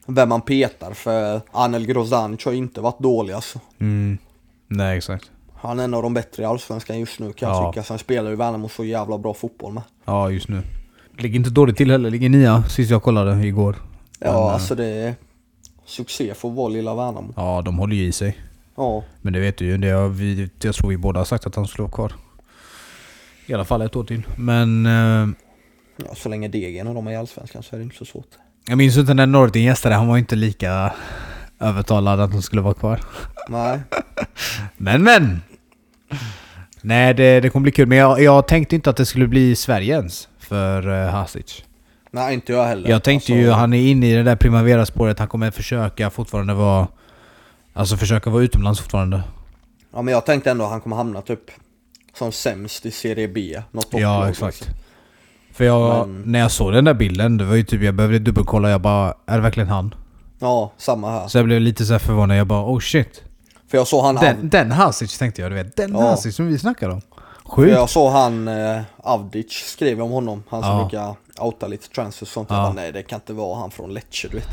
[0.07, 3.61] vem man petar för Anel Grozanic har inte varit dålig alltså.
[3.81, 4.19] Mm.
[4.69, 5.31] Nej, exakt.
[5.55, 7.63] Han är en av de bättre i Allsvenskan just nu kan Ja.
[7.65, 7.85] jag tycka.
[7.85, 9.83] Sen spelar ju Värnamo så jävla bra fotboll med.
[10.05, 10.63] Ja, just nu.
[11.19, 13.77] Ligger inte dåligt till heller, ligger nia sist jag kollade igår.
[14.19, 15.15] Ja, Men, eh, alltså det är
[15.85, 17.33] succé för vara lilla Värnamo.
[17.37, 18.39] Ja, de håller ju i sig.
[18.77, 21.47] Ja, Men det vet du ju, det har vi, jag tror vi båda har sagt
[21.47, 22.13] att han skulle vara kvar.
[23.47, 24.23] I alla fall ett år till.
[24.37, 25.29] Men eh,
[25.97, 28.29] ja, så länge Degen och de är i Allsvenskan så är det inte så svårt.
[28.69, 30.93] Jag minns inte när Nordin gästade, han var inte lika
[31.61, 33.01] övertalad att han skulle vara kvar.
[33.49, 33.81] Nej,
[34.77, 35.41] Men men!
[36.81, 39.57] Nej det, det kommer bli kul, men jag, jag tänkte inte att det skulle bli
[39.57, 41.65] Sverige ens för uh, Hasic.
[42.11, 42.91] nej inte jag heller.
[42.91, 46.55] Jag tänkte Alltså, ju, han är inne i det där Primavera-spåret, han kommer försöka fortfarande
[46.55, 46.89] vara...
[47.73, 49.23] Alltså försöka vara utomlands fortfarande.
[49.93, 51.41] Ja men jag tänkte ändå att han kommer hamna typ
[52.19, 53.63] som sämst i Serie B.
[53.71, 54.61] Något Ja exakt.
[54.61, 54.75] liksom.
[55.55, 58.19] För jag, Men- när jag såg den där bilden, det var ju typ, jag behövde
[58.19, 59.95] dubbelkolla, jag bara, är det verkligen han?
[60.39, 61.29] Ja, samma här.
[61.29, 63.23] Så jag blev lite så här förvånad, jag bara oh shit.
[63.71, 65.77] För jag såg han, Den, den Hasic tänkte jag, du vet.
[65.77, 66.01] Den Ja.
[66.11, 67.01] Hasic som vi snackar om.
[67.01, 67.73] för Sjukt.
[67.73, 70.43] jag såg han eh, Avdic skrev om honom.
[70.49, 70.79] Han som Ja.
[70.81, 72.51] brukar outa lite transfers och sånt.
[72.51, 72.57] Ja.
[72.57, 74.49] Jag bara, nej det kan inte vara han från Lecce du vet.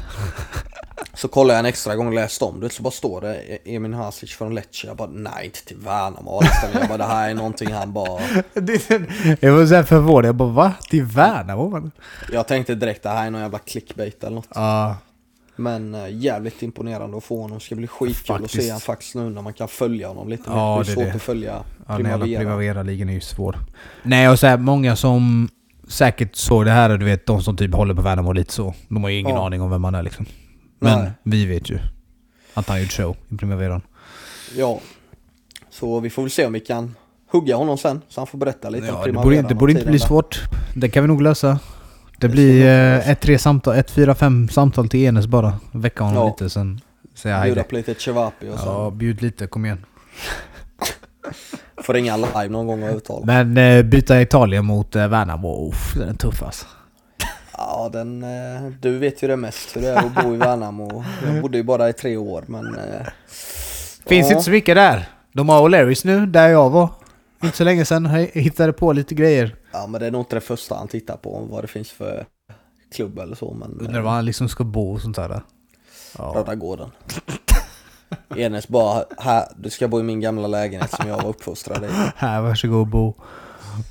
[1.14, 3.60] så kollade jag en extra gång och läste om det så bara står det E-
[3.66, 4.88] Emin Hasic från Lecce.
[4.88, 6.42] Jag bara nej inte till Värnamo.
[6.74, 8.22] Jag bara det här är någonting han bara
[9.40, 10.74] jag var så här förvånad, jag bara va?
[10.90, 11.70] Till Värnamo?
[11.70, 11.92] man?"
[12.32, 14.48] Jag tänkte direkt det här är någon jävla clickbait eller något.
[14.56, 14.98] Ja.
[15.56, 17.58] Men eh, jävligt imponerande att få honom.
[17.58, 20.44] Det ska bli skitkul att se han faktiskt nu när man kan följa honom lite.
[20.48, 21.14] Ja, det är svårt det.
[21.16, 22.40] att följa Ja, Primavera.
[22.40, 23.56] Primavera-ligan är ju svår.
[24.04, 25.50] Nej, och så här, många som
[25.92, 28.74] säkert såg det här, och du vet de som typ håller på Värnamo lite så.
[28.88, 29.46] De har ju ingen Ja.
[29.46, 30.26] aning om vem han är liksom.
[30.80, 31.12] Men Nej.
[31.24, 31.80] vi vet ju
[32.54, 33.82] att han gjort show i Primaveran.
[34.56, 34.80] Ja.
[35.70, 36.96] Så vi får väl se om vi kan
[37.32, 38.02] hugga honom sen.
[38.10, 40.08] Så han får berätta lite om Ja, det borde, det borde inte bli där.
[40.08, 40.42] svårt.
[40.76, 41.48] Det kan vi nog lösa.
[41.48, 45.54] Det, Det blir eh, ett, tre samtal, ett, fyra, fem samtal till Enes bara.
[45.72, 46.28] Väcka honom Ja.
[46.30, 46.82] lite sen
[47.16, 49.86] säga Bjuda på lite Chevapi och Ja, sen bjud lite, kom igen.
[51.84, 53.26] får ringa live någon gång och övertala.
[53.26, 56.66] Men eh, byta Italien mot eh, Värnamo, uff, den är tuff alltså.
[57.58, 61.04] Ja, den, eh, du vet ju det mest hur det är att bo i Värnamo.
[61.26, 62.76] Jag bodde ju bara i tre år men...
[62.76, 63.08] eh,
[64.06, 64.32] Finns ja.
[64.32, 65.10] inte så mycket där.
[65.34, 66.90] De har O'Larrys nu, där jag var.
[67.44, 69.56] Inte så länge sedan, hittade på lite grejer.
[69.72, 72.26] Ja men det är nog inte det första han tittar på, vad det finns för
[72.96, 73.80] klubb eller så men...
[73.80, 75.42] Undrar var han liksom ska bo och sånt där.
[76.18, 76.34] Ja.
[76.36, 76.90] Röda gården.
[78.36, 81.88] Enes bara, här, du ska bo i min gamla lägenhet som jag var uppfostrad i.
[82.16, 83.14] Här, varsågod bo.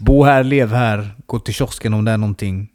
[0.00, 2.72] Bo här, lev här, gå till kiosken om det är någonting.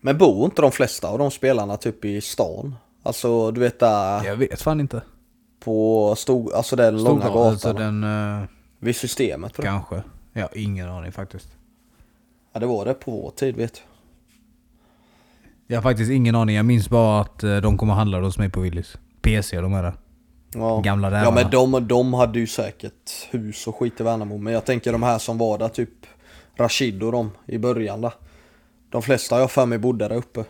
[0.00, 2.74] Men bor inte de flesta av de spelarna typ i stan?
[3.02, 5.02] Alltså du vet där Jag vet fan inte.
[5.64, 8.04] på stor, alltså den långa Storgatan, gatan alltså den...
[8.42, 9.54] eh, vid systemet.
[9.54, 10.02] Tror kanske.
[10.32, 11.48] Jag har ingen aning faktiskt.
[12.52, 13.86] Ja det var det på vår tid vet jag.
[15.66, 16.56] Jag har faktiskt ingen aning.
[16.56, 18.98] Jag minns bara att eh, de kommer handla hos mig på Willys.
[19.22, 19.92] PC de är där.
[20.54, 20.80] Ja.
[20.84, 21.30] Gamla ja rävarna.
[21.42, 24.38] men de, de hade ju säkert hus och skit i Värnamo.
[24.38, 25.90] Men jag tänker de här som var där typ
[26.56, 28.12] Rashid och de i början där.
[28.90, 30.44] De flesta jag för mig bodde där uppe.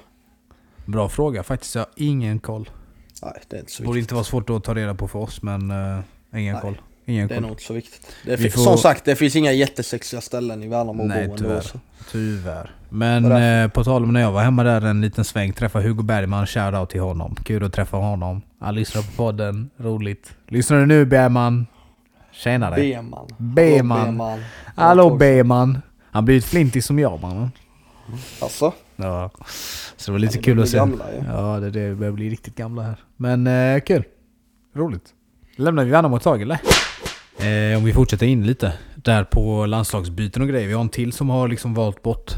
[0.86, 1.74] Bra fråga faktiskt.
[1.74, 2.70] Jag har ingen koll.
[3.22, 4.04] Nej det är inte så Borde viktigt.
[4.04, 6.00] inte vara svårt att ta reda på för oss men uh,
[6.36, 6.80] ingen Nej, koll.
[7.04, 7.42] Ingen Det är koll.
[7.42, 8.06] nog inte så viktigt.
[8.26, 11.32] Det Vi får- Som sagt, det finns inga jättesexiga ställen i Värnamo att Nej bo
[11.34, 11.36] ändå.
[11.44, 11.60] tyvärr.
[11.60, 11.78] så.
[12.12, 12.70] Tyvärr.
[12.88, 13.32] Men
[13.64, 16.46] eh, på tal om när jag var hemma där en liten sväng, träffade Hugo Bergman,
[16.46, 17.34] shoutout till honom.
[17.44, 18.42] Kul att träffa honom.
[18.62, 20.34] Han lyssnar på podden, roligt.
[20.48, 21.66] Lyssnar du nu Bergman?
[22.32, 22.74] Tjenare.
[22.76, 23.18] B-man.
[23.20, 24.40] Hallå, B-man.
[24.76, 25.78] Hallå Bergman.
[26.10, 27.50] Han blivit flintig som jag mannen.
[28.42, 28.72] Alltså?
[28.96, 29.30] Ja.
[29.96, 30.84] Så det var lite Ja, kul att se.
[30.84, 31.24] blir gamla, ju.
[31.26, 32.96] Ja, det, det börjar bli riktigt gamla här.
[33.16, 34.04] Men eh, kul.
[34.76, 35.04] Roligt.
[35.56, 36.60] Lämnar vi Värnamo ett tag eller?
[37.38, 38.72] Eh, om vi fortsätter in lite.
[38.94, 40.68] Där på landslagsbyten och grejer.
[40.68, 42.32] Vi har en till som har liksom valt bort...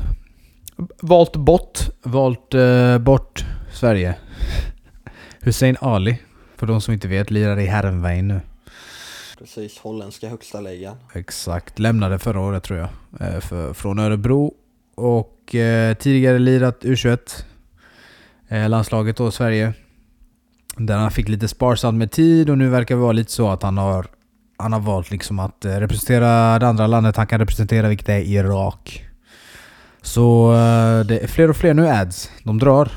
[1.03, 1.79] Valt bort.
[2.03, 4.15] Valt eh, bort Sverige.
[5.45, 6.19] Hussein Ali.
[6.57, 8.41] För de som inte vet lirar i Herrenvein nu.
[9.39, 10.97] Precis, holländska högsta ligan.
[11.15, 11.79] Exakt.
[11.79, 12.89] Lämnade förra året tror jag.
[13.21, 14.55] Eh, för, från Örebro.
[14.95, 17.45] Och eh, tidigare lirat U21.
[18.49, 19.73] Eh, landslaget då, Sverige.
[20.77, 23.63] Där han fick lite sparsamt med tid och nu verkar det vara lite så att
[23.63, 24.07] han har
[24.57, 28.21] han har valt liksom att eh, representera det andra landet han kan representera vilket är
[28.21, 29.05] Irak.
[30.03, 32.31] Så eh, det är fler och fler nu ads.
[32.43, 32.91] De drar.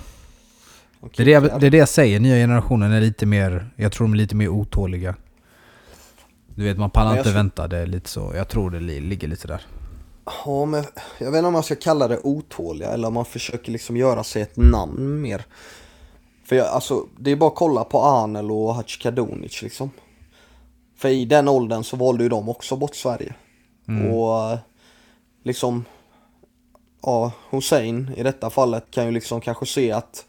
[1.01, 3.91] Det är det, jag, det är det jag säger, nya generationen är lite mer, jag
[3.91, 5.15] tror de är lite mer otåliga.
[6.55, 8.31] Du vet man pallar inte vänta, det är lite så.
[8.35, 9.61] Jag tror det li- ligger lite där.
[10.45, 10.83] Ja, men
[11.17, 14.23] jag vet inte om man ska kalla det otåliga eller om man försöker liksom göra
[14.23, 15.45] sig ett namn mer.
[16.45, 19.91] För jag, alltså, det är bara att kolla på Arnel och Hachikadunic liksom.
[20.97, 23.33] För i den åldern så valde ju de också bort Sverige.
[24.13, 24.57] Och eh,
[25.43, 25.85] liksom,
[27.01, 30.25] ja, Hussein i detta fallet kan ju liksom kanske se att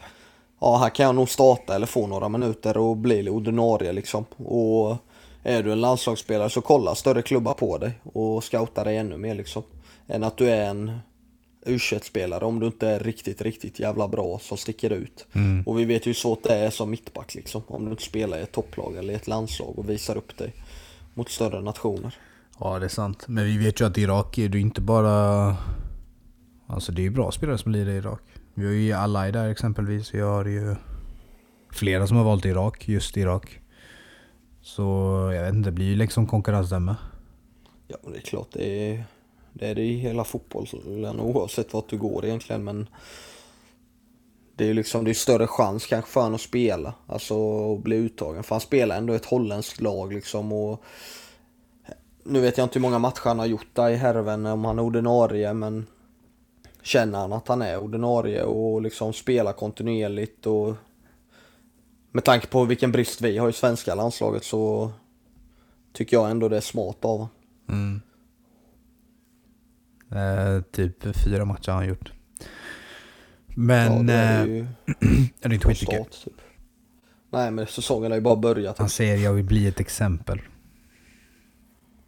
[0.60, 4.24] ja, här kan jag nog starta eller få några minuter och bli ordinarie liksom.
[4.36, 4.96] Och
[5.42, 9.34] är du en landslagsspelare så kolla större klubbar på dig och scouta dig ännu mer
[9.34, 9.62] liksom.
[10.06, 10.98] Än att du är en
[11.66, 15.26] u spelare om du inte är riktigt, riktigt jävla bra som sticker ut.
[15.32, 15.62] Mm.
[15.66, 17.62] Och vi vet ju hur svårt det är som mittback liksom.
[17.66, 20.54] Om du inte spelar i ett topplag eller i ett landslag och visar upp dig
[21.14, 22.14] mot större nationer.
[22.60, 23.24] Ja, det är sant.
[23.28, 25.56] Men vi vet ju att Irak är det inte bara...
[26.66, 28.20] Alltså det är ju bra spelare som lirar i Irak.
[28.58, 30.14] Vi har ju Alai där exempelvis.
[30.14, 30.76] Vi har ju
[31.72, 33.60] flera som har valt Irak, just Irak.
[34.62, 34.82] Så
[35.34, 36.94] jag vet inte, det blir ju liksom konkurrens där med.
[37.88, 39.04] Ja, men det är klart det är
[39.52, 42.88] det är det i hela fotbollen oavsett vart du går egentligen men
[44.56, 47.34] det är ju liksom, det är större chans kanske för honom att spela, alltså
[47.74, 48.42] att bli uttagen.
[48.42, 50.82] För han spelar ändå ett holländskt lag liksom och
[52.24, 54.78] nu vet jag inte hur många matcher han har gjort där i härven, om han
[54.78, 55.86] är ordinarie men
[56.88, 60.76] känner han att han är ordinarie och liksom spelar kontinuerligt och
[62.12, 64.92] med tanke på vilken brist vi har i svenska landslaget så
[65.92, 67.28] tycker jag ändå det är smart av honom.
[67.68, 68.00] Mm.
[70.10, 72.12] Eh, typ fyra matcher har han gjort.
[73.46, 73.92] Men...
[73.92, 74.66] ja, det är eh, ju
[75.40, 76.04] det är inte på skitkul.
[76.04, 76.40] start, typ.
[77.30, 78.78] Nej men säsongen har ju bara börjat.
[78.78, 80.40] Han säger jag vill bli ett exempel.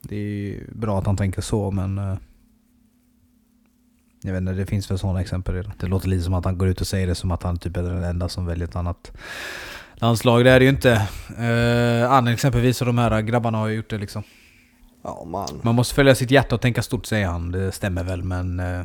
[0.02, 2.18] Det är ju bra att han tänker så men...
[4.24, 5.72] eh, Jag vet inte, det finns väl sådana exempel redan.
[5.80, 7.76] Det låter lite som att han går ut och säger det som att han typ
[7.76, 9.12] är den enda som väljer ett annat
[9.94, 10.44] landslag.
[10.44, 11.08] Det är det ju inte.
[11.38, 14.22] Uh, Anna exempelvis och de här grabbarna har ju gjort det liksom.
[15.02, 15.60] Ja man.
[15.62, 17.52] Man måste följa sitt hjärta och tänka stort säger han.
[17.52, 18.60] Det stämmer väl men...
[18.60, 18.82] eh,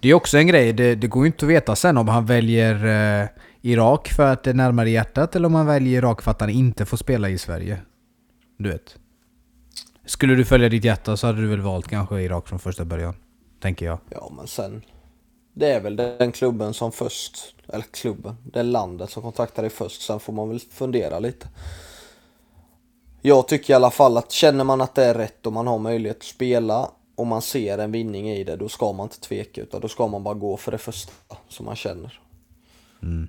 [0.00, 2.26] det är också en grej, det, det går ju inte att veta sen om han
[2.26, 2.74] väljer
[3.22, 3.28] eh,
[3.60, 6.50] Irak för att det är närmare hjärtat eller om han väljer Irak för att han
[6.50, 7.80] inte får spela i Sverige.
[8.58, 8.96] Du vet.
[10.06, 13.14] Skulle du följa ditt hjärta så hade du väl valt kanske Irak från första början.
[13.60, 13.98] Tänker jag.
[14.10, 14.82] Ja men sen.
[15.52, 20.02] Det är väl den klubben som först, eller klubben, det landet som kontaktar dig först.
[20.02, 21.48] Sen får man väl fundera lite.
[23.22, 25.78] Jag tycker i alla fall att känner man att det är rätt och man har
[25.78, 29.60] möjlighet att spela och man ser en vinning i det, då ska man inte tveka
[29.60, 31.12] utan då ska man bara gå för det första
[31.48, 32.20] som man känner.
[33.02, 33.28] Mm.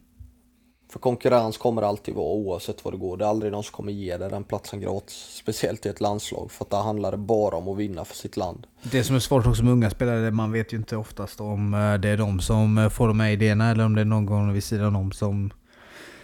[0.91, 3.17] För konkurrens kommer det alltid vara oavsett vad det går.
[3.17, 5.15] Det är aldrig någon som kommer ge dig den platsen gratis.
[5.15, 8.37] Speciellt i ett landslag för att där handlar det bara om att vinna för sitt
[8.37, 8.67] land.
[8.81, 11.93] Det som är svårt också med unga spelare, man vet ju inte oftast om eh,
[11.93, 14.63] det är de som eh, får de här idéerna eller om det är någon vid
[14.63, 15.53] sidan om som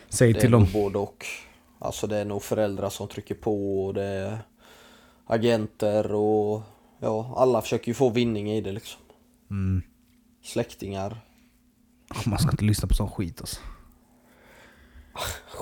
[0.10, 0.62] säger Det är till dem.
[0.62, 1.26] nog både och.
[1.80, 4.40] Alltså det är nog föräldrar som trycker på och det är
[5.28, 6.62] agenter och
[7.00, 9.02] ja, alla försöker ju få vinning i det liksom.
[9.52, 9.82] Mm.
[10.44, 11.22] Släktingar.
[12.26, 13.60] Man ska inte lyssna på sån skit alltså.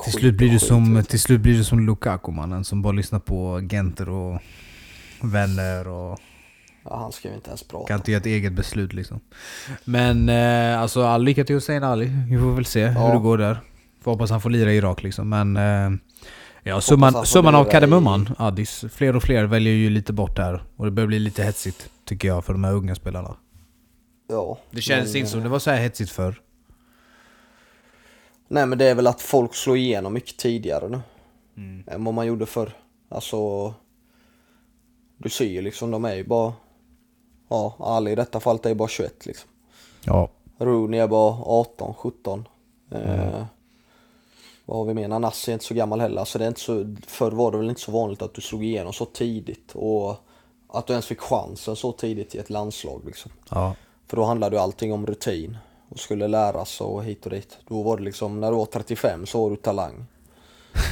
[0.04, 3.20] Till slut, blir du som, till slut blir du som Lukaku mannen som bara lyssnar
[3.20, 4.42] på agenter och
[5.22, 6.20] vänner och
[6.90, 9.20] Ja, han ska vi inte ens prata kan inte göra ett eget beslut liksom.
[9.86, 12.12] Men eh, alltså all lycka till Hussein Ali.
[12.30, 13.14] Vi får väl se hur Ja.
[13.14, 13.60] det går där.
[14.02, 15.30] Får hoppas han får lira i Irak liksom.
[15.30, 15.92] Men eh,
[16.64, 18.86] ja, summan, summan av kardemumman, Addis.
[18.94, 20.64] Fler och fler väljer ju lite bort där.
[20.76, 23.36] Och det börjar bli lite hetsigt tycker jag för de här unga spelarna.
[24.30, 24.58] Ja.
[24.72, 26.36] Det känns men, inte som eh, det var så här hetsigt förr.
[28.48, 31.00] Nej men det är väl att folk slår igenom mycket tidigare nu.
[31.58, 31.84] Mm.
[31.88, 32.78] Än vad man gjorde förr.
[33.10, 33.74] Alltså.
[35.18, 36.54] Du ser ju liksom, de är ju bara.
[37.50, 39.50] Ja, Ali i detta fallet är ju bara 21 liksom.
[40.06, 40.30] Ja.
[40.58, 42.48] Rooney är bara 18, 17.
[42.92, 43.46] Eh,
[44.66, 45.08] vad har vi mer?
[45.08, 46.20] Nanasi är inte så gammal heller.
[46.20, 48.64] Alltså det är inte så, förr var det väl inte så vanligt att du slog
[48.64, 49.72] igenom så tidigt.
[49.76, 50.16] Och
[50.68, 53.32] att du ens fick chansen så tidigt i ett landslag liksom.
[53.50, 53.76] Ja.
[54.08, 55.58] För då handlade ju allting om rutin.
[55.96, 57.58] Och skulle läras och hit och dit.
[57.68, 60.06] Då var det liksom, när du var 35 så var du talang.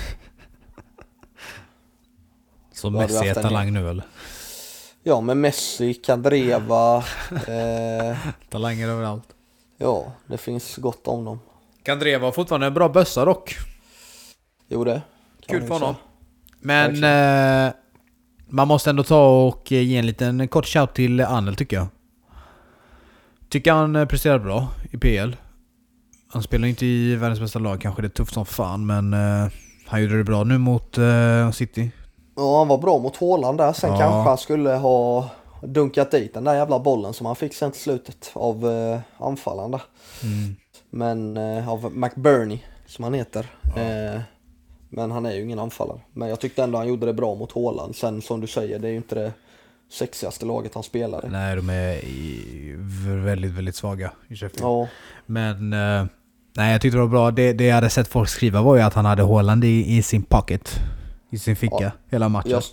[2.71, 4.03] Så Då Messi är en talang nu eller?
[5.03, 6.97] Ja, med Messi, Kandreva.
[7.47, 8.17] eh,
[8.49, 9.27] Talanger överallt.
[9.77, 11.39] ja, det finns gott om dem.
[11.83, 13.55] Kandreva har fortfarande en bra bössa dock.
[14.67, 15.01] Jo det.
[15.47, 15.95] Kul för honom.
[16.59, 17.73] Men eh,
[18.47, 21.87] man måste ändå ta och ge en liten kort shout till Anel tycker jag.
[23.53, 25.35] Tycker han eh, presterar bra i PL.
[26.27, 29.51] Han spelar inte i världens bästa lag, kanske det är tufft som fan men eh,
[29.87, 31.91] han gjorde det bra nu mot eh, City.
[32.35, 33.73] Ja, han var bra mot Haaland där.
[33.73, 33.97] Sen Ja.
[33.99, 35.29] kanske han skulle ha
[35.61, 39.71] dunkat dit den där jävla bollen som han fick sen till slutet av eh, anfallaren
[39.71, 39.81] där.
[40.23, 40.55] Mm.
[40.89, 43.45] Men eh, av McBurney som han heter.
[43.75, 44.21] Eh,
[44.89, 45.99] men han är ju ingen anfallare.
[46.13, 47.95] Men jag tyckte ändå han gjorde det bra mot Haaland.
[47.95, 49.31] Sen som du säger, det är ju inte det
[49.93, 51.29] sexigaste laget han spelar i.
[51.29, 52.75] Nej, de är i,
[53.25, 54.61] väldigt, väldigt svaga i Sheffield.
[54.63, 54.87] Ja,
[55.25, 56.05] Men eh,
[56.57, 57.31] nej, jag tyckte det var bra.
[57.31, 60.03] Det, det jag hade sett folk skriva var ju att han hade Haaland i, i
[60.03, 60.71] sin pocket.
[61.29, 61.91] I sin ficka Ja.
[62.09, 62.51] hela matchen.
[62.51, 62.63] jag,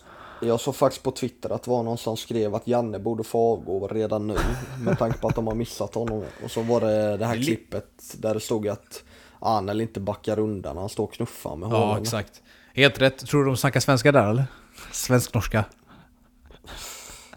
[0.43, 3.53] jag såg faktiskt på Twitter att det var någon som skrev att Janne borde få
[3.53, 4.37] avgå redan nu.
[4.81, 6.25] med tanke på att de har missat honom.
[6.45, 7.87] Och så var det det här Li- klippet
[8.19, 9.03] där det stod att
[9.39, 12.03] Anel inte backar undan han står och knuffar med Ja, Haaland.
[12.03, 12.43] exakt.
[12.75, 13.19] Helt rätt.
[13.27, 14.45] Tror du de snackar svenska där eller?
[14.93, 15.65] Svensk-norska?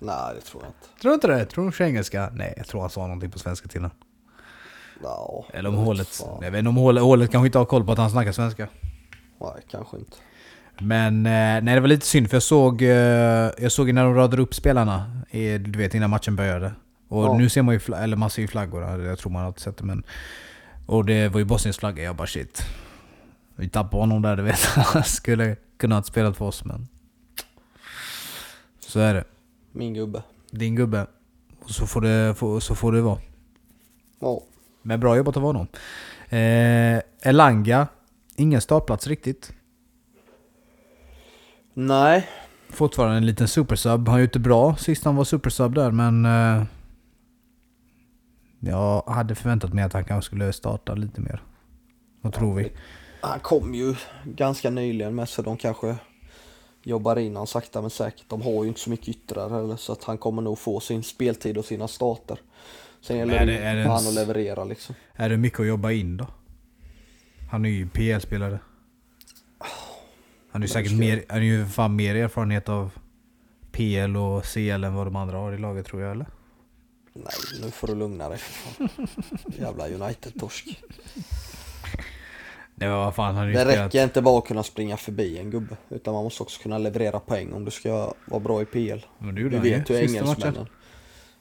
[0.03, 1.01] Nej, det tror jag inte.
[1.01, 1.45] Tror du inte det?
[1.45, 2.29] Tror du engelska?
[2.33, 3.97] Nej, jag tror han sa någonting på svenska till honom.
[5.03, 6.21] Ja, Eller om hålet.
[6.41, 8.67] Jag vet inte om hålet, hålet kanske inte har koll på att han snackar svenska.
[9.41, 10.17] Nej, kanske inte.
[10.79, 12.89] Men eh, nej, det var lite synd för jag såg, eh,
[13.57, 15.21] jag såg när de radade upp spelarna,
[15.59, 16.73] du vet innan matchen började.
[17.07, 17.33] Och Ja.
[17.37, 19.77] nu ser man ju, fla- eller man ser ju flaggor, jag tror man har sett
[19.77, 20.03] det men...
[20.85, 22.61] Och det var ju Bosniens flagga, jag bara shit.
[23.55, 26.87] Vi tappade honom där du vet, han skulle kunna ha spelat för oss men...
[28.79, 29.23] Så är det.
[29.73, 30.23] Min gubbe.
[30.51, 31.07] Din gubbe.
[31.63, 33.19] Och så får det, så får det vara.
[34.19, 34.41] Ja.
[34.81, 35.67] Men bra jobbat av honom.
[36.29, 37.87] Eh, Elanga,
[38.35, 39.53] ingen startplats riktigt.
[41.73, 42.27] Nej,
[42.69, 44.07] Fortfarande en liten supersub.
[44.07, 46.25] Han gjorde det bra sist han var supersub där men...
[46.25, 46.63] Eh,
[48.59, 51.43] jag hade förväntat mig att han kanske skulle starta lite mer.
[52.21, 52.71] Vad tror vi?
[53.21, 55.95] han kom ju ganska nyligen med så de kanske
[56.83, 58.25] jobbar in han sakta men säkert.
[58.27, 61.03] De har ju inte så mycket yttrar heller så att han kommer nog få sin
[61.03, 62.37] speltid och sina starter.
[63.01, 64.95] Sen gäller är det är det han att leverera liksom.
[65.13, 66.27] Är det mycket att jobba in då?
[67.51, 68.59] Han är ju PL-spelare.
[70.51, 72.91] Han är ju säkert mer, han är ju fan mer erfarenhet av
[73.71, 76.27] PL och CL än vad de andra har i laget tror jag eller?
[77.13, 79.07] Nej, nu får du lugna dig för fan.
[79.59, 80.83] Jävla United-torsk.
[82.83, 83.77] Det var vad fan, har Det spelat...
[83.77, 85.77] räcker inte bara att kunna springa förbi en gubbe.
[85.89, 89.05] Utan man måste också kunna leverera poäng om du ska vara bra i PL.
[89.19, 90.53] Men det gjorde Vi han vet ju ju sista engelsmännen.
[90.61, 90.67] matchen.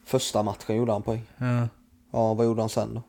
[0.05, 1.23] Första matchen gjorde han poäng.
[1.39, 1.69] Ja.
[2.13, 3.03] Ja, vad gjorde han sen då?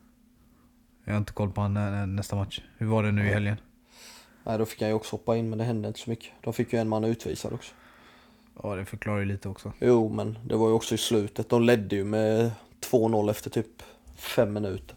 [1.05, 2.61] Jag har inte koll på han nä- nä- nästa match.
[2.77, 3.57] Hur var det nu i helgen?
[4.43, 6.31] Nej, då fick han ju också hoppa in men det hände inte så mycket.
[6.41, 7.73] De fick ju en man utvisad också.
[8.63, 9.71] Ja det förklarar ju lite också.
[9.79, 11.49] Jo, men det var ju också i slutet.
[11.49, 12.51] De ledde ju med
[12.91, 13.83] 2-0 efter typ
[14.15, 14.95] fem minuter.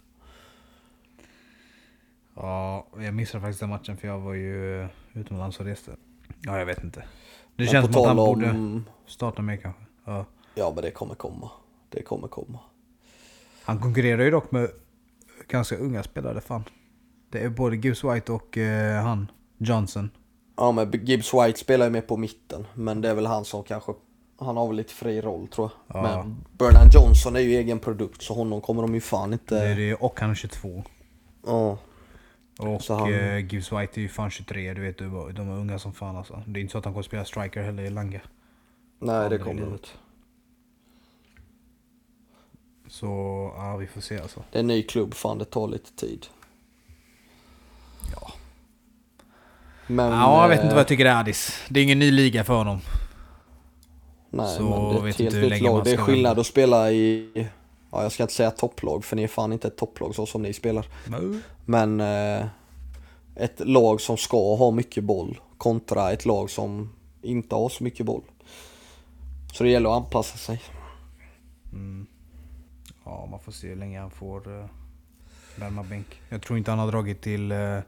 [2.37, 5.97] Ja, jag missade faktiskt den matchen för jag var ju eh, utomlands och reste.
[6.41, 7.01] Ja, jag vet inte.
[7.01, 7.07] Det
[7.57, 9.83] Men känns som att han tal borde om- starta mer kanske.
[10.05, 10.25] Ja.
[10.55, 11.51] Ja, men det kommer komma.
[11.89, 12.59] Det kommer komma.
[13.65, 14.71] Han konkurrerar ju dock med
[15.49, 16.65] ganska unga spelare fan.
[17.31, 20.11] Det är både Gibbs White och eh, han, Johnson.
[20.57, 22.67] Ja, men Gibbs White spelar ju mer på mitten.
[22.75, 23.93] Men det är väl han som kanske...
[24.39, 25.97] Han har väl lite fri roll tror jag.
[25.97, 26.03] Ja.
[26.03, 29.55] Men Bernard Johnson är ju egen produkt så honom kommer de ju fan inte...
[29.55, 30.83] Det är det, och han är 22.
[31.47, 31.79] Ja.
[32.59, 35.53] Och Så han- eh, Gibbs White är ju fan 23, du vet du, de är
[35.57, 36.43] unga som fan alltså.
[36.47, 38.21] Det är inte så att han kommer spela striker heller i Langa.
[38.99, 39.73] Nej, det kommer livet.
[39.73, 39.89] inte.
[42.89, 43.07] Så
[43.57, 44.43] ja, vi får se alltså.
[44.53, 46.27] Det är en ny klubb, fan det tar lite tid.
[48.13, 48.33] Ja.
[49.87, 50.13] Men...
[50.13, 51.65] ja, jag vet inte eh, vad jag tycker det är Addis.
[51.69, 52.81] Det är ingen ny liga för honom.
[54.31, 55.85] Nej, Så men det är ett helt nytt lag.
[55.85, 57.31] Det är skillnad att spela i...
[57.97, 60.43] Ja, jag ska inte säga topplag för ni är fan inte ett topplag så som
[60.43, 60.87] ni spelar.
[61.65, 62.47] Men eh,
[63.35, 68.07] ett lag som ska ha mycket boll kontra ett lag som inte har så mycket
[68.07, 68.23] boll.
[69.53, 70.63] Så det gäller att anpassa sig.
[71.73, 72.07] Mm.
[73.05, 74.65] Ja, man får se hur länge han får uh,
[75.57, 76.21] värma bänk.
[76.29, 77.81] Jag tror inte han har dragit till, uh,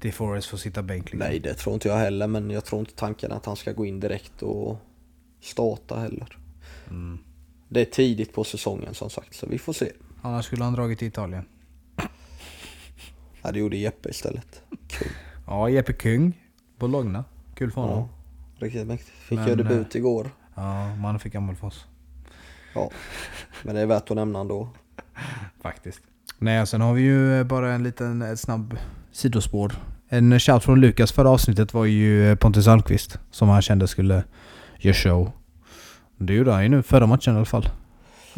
[0.00, 1.04] till Forest för att sitta bänk.
[1.04, 1.18] Liksom.
[1.18, 3.86] Nej, det tror inte jag heller, men jag tror inte tanken att han ska gå
[3.86, 4.76] in direkt och
[5.40, 6.38] starta heller.
[6.90, 7.18] Mm.
[7.72, 9.92] Det är tidigt på säsongen som sagt, så vi får se.
[10.22, 11.44] Annars skulle han dragit till Italien.
[13.42, 14.62] Ja, det gjorde Jeppe istället.
[14.88, 15.08] Kul.
[15.46, 16.40] Ja, Jeppe Kung.
[16.78, 17.24] Bologna.
[17.54, 18.08] Kul för honom.
[18.58, 19.10] Ja, riktigt mäktigt.
[19.18, 20.30] Fick Men, jag debut igår.
[20.54, 21.86] Ja, mannen fick oss.
[22.74, 22.90] Ja,
[23.62, 24.68] men det är värt att nämna ändå.
[25.62, 26.00] Faktiskt.
[26.38, 28.78] Nej, sen har vi ju eh, bara en liten ett snabb
[29.12, 29.72] sidospår.
[30.08, 33.18] En shout från Lukas förra avsnittet var ju eh, Pontus Almqvist.
[33.30, 34.24] Som han kände skulle
[34.78, 35.32] göra show.
[36.22, 37.68] Det gjorde han ju nu förra matchen i alla fall.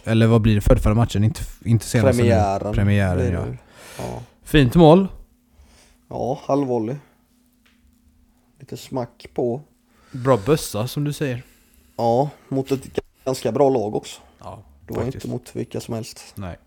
[0.04, 1.24] Eller vad blir det för förra matchen?
[1.24, 2.18] Inte, inte senast.
[2.18, 2.74] Premiären.
[2.74, 3.56] Premiären, blir det
[3.98, 4.04] ja.
[4.04, 4.22] ja.
[4.42, 5.08] Fint mål.
[6.08, 6.96] Ja, halvvolley.
[8.60, 9.62] Lite smack på.
[10.10, 11.42] Bra bössa som du säger.
[11.96, 14.20] Ja, mot ett ganska bra lag också.
[14.38, 16.32] Ja, Det var inte mot vilka som helst.
[16.34, 16.58] Nej.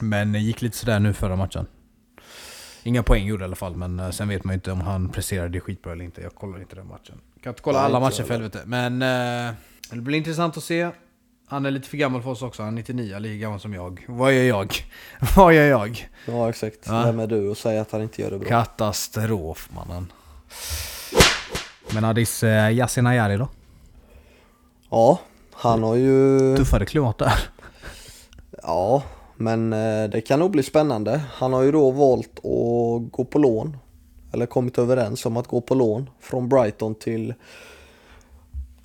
[0.00, 1.66] Men det gick lite sådär nu förra matchen.
[2.82, 5.08] Inga poäng gjorde i alla fall, men eh, sen vet man ju inte om han
[5.08, 6.20] presterade skitbra eller inte.
[6.20, 7.20] Jag kollar inte den matchen.
[7.42, 8.62] Kan inte kolla Nej, alla matcher för helvete.
[8.66, 9.54] Men eh,
[9.96, 10.90] det blir intressant att se.
[11.46, 12.62] Han är lite för gammal för oss också.
[12.62, 14.04] Han är 99, lika gammal som jag.
[14.08, 14.74] Vad gör jag?
[15.36, 16.10] Vad gör jag?
[16.26, 16.78] Ja, exakt.
[16.86, 17.02] Ja.
[17.04, 18.48] Vem är du och säga att han inte gör det bra?
[18.48, 20.12] Katastrof mannen.
[21.94, 23.48] Men Addis eh, Yasin Ayari då?
[24.90, 25.20] Ja,
[25.52, 26.56] han har ju...
[26.56, 27.32] Tuffare klimat där.
[28.62, 29.02] Ja,
[29.36, 31.20] men eh, det kan nog bli spännande.
[31.34, 33.76] Han har ju då valt att gå på lån.
[34.32, 37.34] Eller kommit överens om att gå på lån från Brighton till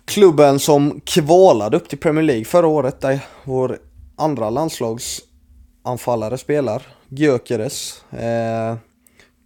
[0.07, 3.01] klubben som kvalade upp till Premier League förra året.
[3.01, 3.77] Där vår
[4.15, 6.87] andra landslagsanfallare spelar.
[7.09, 8.03] Gyökeres.
[8.11, 8.75] Eh,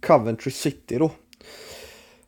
[0.06, 1.10] Coventry City då.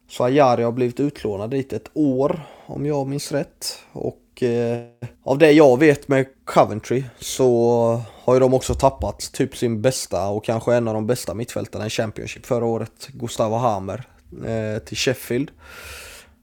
[0.08, 3.78] Så Ayari har blivit utlånad dit ett år om jag minns rätt.
[3.92, 4.80] Och och eh,
[5.24, 10.28] av det jag vet med Coventry så har ju de också tappat typ sin bästa
[10.28, 14.04] och kanske en av de bästa mittfältarna i Championship förra året, Gustavo Hamer,
[14.46, 15.50] eh, till Sheffield.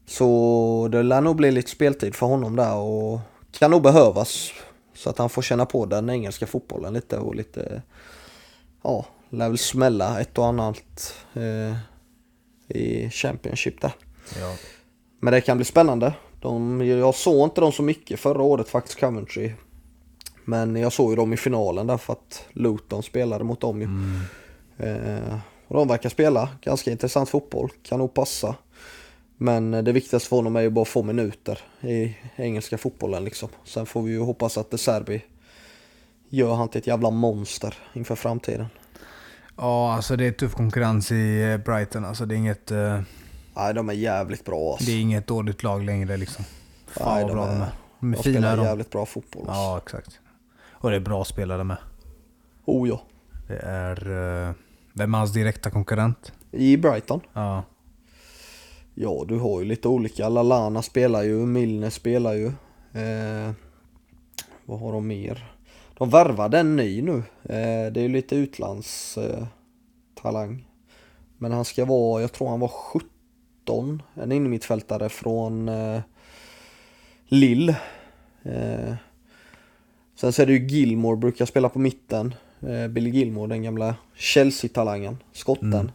[0.06, 4.52] Så det lär nog bli lite speltid för honom där och kan nog behövas
[4.94, 7.82] så att han får känna på den engelska fotbollen lite och lite,
[8.82, 11.76] ja, lär väl smälla ett och annat eh,
[12.68, 13.92] i Championship där.
[14.40, 14.54] Ja.
[15.20, 16.12] Men det kan bli spännande.
[16.40, 19.52] De, jag såg inte dem så mycket förra året faktiskt, Coventry.
[20.44, 23.86] Men jag såg ju dem i finalen därför att Luton spelade mot dem ju.
[23.86, 24.20] Mm.
[24.76, 25.38] Eh,
[25.68, 28.54] och de verkar spela ganska intressant fotboll, kan nog passa.
[29.42, 33.48] Men det viktigaste för honom är ju bara att få minuter i engelska fotbollen liksom.
[33.64, 35.24] Sen får vi ju hoppas att De Serbi
[36.28, 38.66] gör han till ett jävla monster inför framtiden.
[39.56, 42.04] ja, alltså det är tuff konkurrens i eh, Brighton.
[42.04, 43.00] Alltså det är inget, eh,
[43.56, 44.86] Nej, de är jävligt bra alltså.
[44.86, 46.44] det är inget dåligt lag längre liksom.
[46.86, 47.72] Fan Nej, vad de bra är- de är.
[48.00, 48.62] De är De fina spelar de.
[48.64, 49.42] jävligt bra fotboll.
[49.48, 49.60] Alltså.
[49.62, 50.20] Ja, exakt.
[50.72, 51.76] Och det är bra spelare med.
[52.64, 53.02] Oh ja.
[53.48, 54.10] Det är...
[54.48, 54.54] eh,
[54.94, 56.32] Vem är hans direkta konkurrent?
[56.50, 57.20] I Brighton?
[57.32, 57.62] Ja.
[58.94, 60.28] Ja, du har ju lite olika.
[60.28, 62.46] Lalana spelar ju, Milner spelar ju.
[62.92, 63.52] Eh,
[64.64, 65.52] vad har de mer?
[65.98, 67.16] De värvade en ny nu.
[67.42, 70.52] Eh, det är ju lite utlandstalang.
[70.52, 70.58] eh.
[71.38, 74.02] Men han ska vara, jag tror han var 17.
[74.14, 76.00] En innermittfältare från eh,
[77.26, 77.76] Lille.
[78.42, 78.94] Eh,
[80.14, 82.34] sen så är det ju Gilmore, brukar spela på mitten.
[82.60, 85.74] Eh, Billy Gilmore, den gamla Chelsea-talangen, skotten.
[85.74, 85.90] Mm.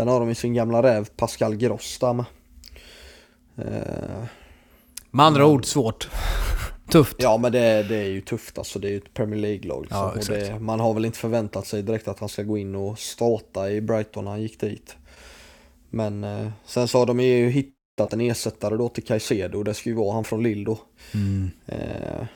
[0.00, 1.58] Sen har de ju sin gamla räv Pascal
[2.00, 2.24] med.
[3.58, 4.24] Eh,
[5.10, 6.08] Med andra ord svårt.
[6.90, 7.16] Tufft.
[7.18, 9.82] ja men det, det är ju tufft alltså, det är ju ett Premier League-lag.
[9.82, 10.34] Liksom.
[10.34, 12.98] Ja, det, man har väl inte förväntat sig direkt att han ska gå in och
[12.98, 14.96] starta i Brighton när han gick dit.
[15.90, 19.88] Men eh, sen så har de ju hittat en ersättare då till Caicedo, det ska
[19.88, 20.78] ju vara han från Lille då.
[21.14, 21.50] Mm.
[21.66, 22.26] Eh,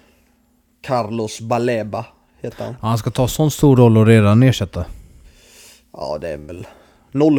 [0.83, 2.07] Carlos Baleba
[2.41, 2.77] heter han.
[2.81, 4.85] Han ska ta sån stor roll och redan ersätta.
[5.93, 6.67] Ja det är väl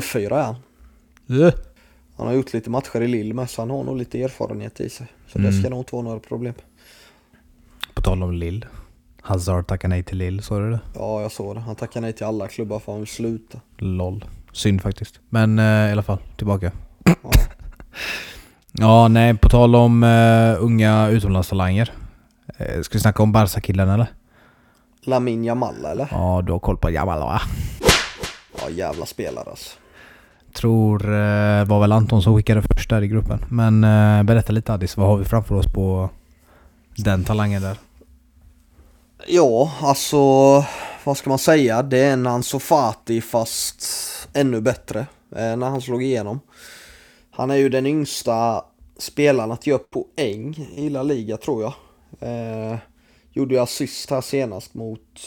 [0.02, 0.56] 04 är han.
[1.32, 1.52] Uh.
[2.18, 4.90] Han har gjort lite matcher i Lille med så han har nog lite erfarenhet i
[4.90, 5.08] sig.
[5.28, 5.62] Så det Mm.
[5.62, 6.54] ska nog inte vara några problem.
[7.94, 8.66] På tal om Lill.
[9.22, 10.80] Hazard tackar nej till Lill, såg du det?
[10.96, 11.62] Ja, jag såg det.
[11.62, 13.60] Han tackar nej till alla klubbar för han vill sluta.
[13.78, 14.26] LOL.
[14.52, 15.20] Synd faktiskt.
[15.30, 16.72] Men eh, i alla fall, tillbaka.
[17.04, 17.14] Ja.
[18.78, 21.92] Ja, nej, på tal om eh, unga utomlandstalanger.
[22.58, 24.08] Eh, ska vi snacka om Barca-killen eller?
[25.04, 26.08] Lamin Jamal eller?
[26.12, 27.42] Ja, du har koll på Jamal va?
[28.70, 29.78] Jävla spelare alltså.
[30.54, 33.46] Tror, eh, var väl Anton som skickade först där i gruppen.
[33.50, 36.10] Men eh, berätta lite Addis, vad har vi framför oss på
[36.96, 37.78] den talangen där?
[39.28, 40.18] Ja, alltså
[41.04, 41.82] vad ska man säga?
[41.82, 43.84] Det är en Ansu Fati fast
[44.34, 45.00] ännu bättre
[45.36, 46.40] eh, när han slog igenom.
[47.32, 48.66] Han är ju den yngsta
[48.98, 51.74] spelaren att göra poäng i La Liga tror jag.
[52.20, 52.78] Eh,
[53.32, 55.20] gjorde ju assist här senast mot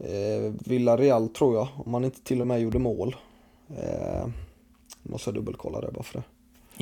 [0.00, 3.16] eh, Villarreal tror jag, om han inte till och med gjorde mål.
[3.76, 4.26] Eh,
[5.02, 6.24] måste jag dubbelkolla det bara för det.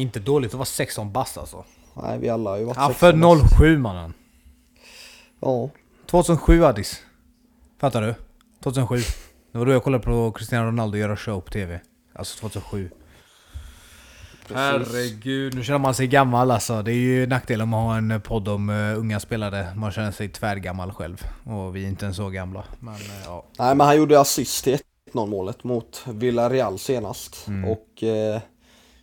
[0.02, 1.64] Inte dåligt att vara 16 bast alltså.
[2.02, 3.50] Nej, vi alla har ju varit Ja, 16 bast.
[3.56, 4.12] för 07 mannen.
[5.40, 5.70] Ja,
[6.06, 7.02] 2007 Addis.
[7.78, 8.14] Fattar du?
[8.62, 8.96] 2007.
[9.52, 11.80] Det var då jag kollade på Cristiano Ronaldo göra show på TV.
[12.12, 12.90] Alltså 2007.
[14.54, 16.82] Herregud, nu känner man sig gammal alltså.
[16.82, 19.74] Det är ju nackdelen med att ha en podd om uh, unga spelare.
[19.76, 21.26] Man känner sig tvärgammal själv.
[21.44, 22.64] Och vi är inte ens så gamla.
[22.80, 23.44] Men uh, ja.
[23.58, 24.78] Nej men han gjorde assist till
[25.12, 27.46] 1-0 målet mot Villarreal senast.
[27.48, 27.70] Mm.
[27.70, 28.40] Och eh,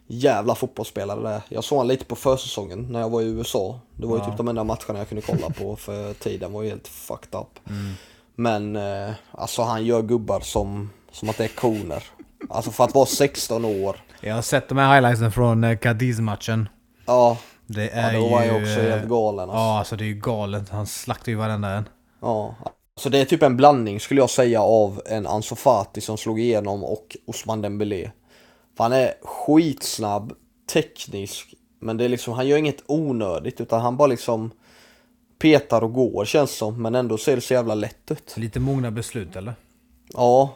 [0.07, 1.41] jävla fotbollsspelare där.
[1.49, 3.79] Jag såg han lite på försäsongen när jag var i USA.
[3.95, 4.29] Det var ju Ja.
[4.29, 7.69] typ de enda matcherna jag kunde kolla på för tiden var ju helt fucked up.
[7.69, 7.93] Mm.
[8.35, 12.03] Men eh, alltså han gör gubbar som, som att det är koner.
[12.49, 13.95] Alltså för att vara 16 år.
[14.25, 16.69] Jag har sett de här highlightsen från uh, Cadiz-matchen.
[17.05, 18.47] Ja, Det ja är då var ju...
[18.47, 19.55] jag också helt galen alltså.
[19.57, 20.69] Ja, alltså det är ju galet.
[20.69, 21.89] Han slaktar ju varenda en.
[22.21, 22.55] Ja,
[22.97, 26.39] så det är typ en blandning skulle jag säga av en Ansu Fati som slog
[26.39, 28.11] igenom och Osman Dembélé.
[28.77, 30.33] För han är skitsnabb,
[30.73, 34.51] teknisk, men det är liksom, han gör inget onödigt utan han bara liksom
[35.39, 38.33] petar och går känns som, men ändå ser det så jävla lätt ut.
[38.37, 39.53] Lite mogna beslut eller?
[40.13, 40.55] Ja.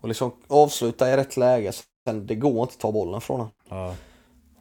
[0.00, 1.72] Och liksom avsluta i rätt läge,
[2.06, 3.52] sen det går inte att ta bollen från honom.
[3.68, 3.94] Ja.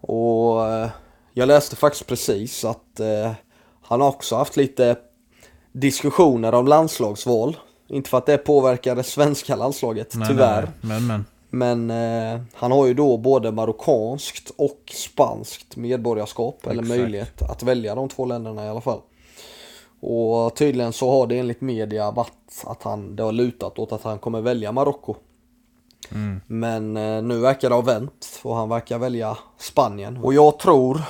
[0.01, 0.89] Och eh,
[1.33, 3.31] jag läste faktiskt precis att eh,
[3.81, 4.95] han också haft lite
[5.71, 7.57] diskussioner om landslagsval.
[7.87, 10.71] Inte för att det påverkar det svenska landslaget, tyvärr.
[10.81, 11.25] Men men.
[11.49, 16.99] Men eh, han har ju då både marockanskt och spanskt medborgarskap, eller Exakt.
[16.99, 18.99] möjlighet att välja de två länderna i alla fall.
[19.99, 24.03] Och tydligen så har det enligt media varit att han, det har lutat åt att
[24.03, 25.15] han kommer välja Marocko.
[26.47, 30.17] Men eh, nu verkar det ha vänt och han verkar välja Spanien.
[30.17, 31.01] Och jag tror,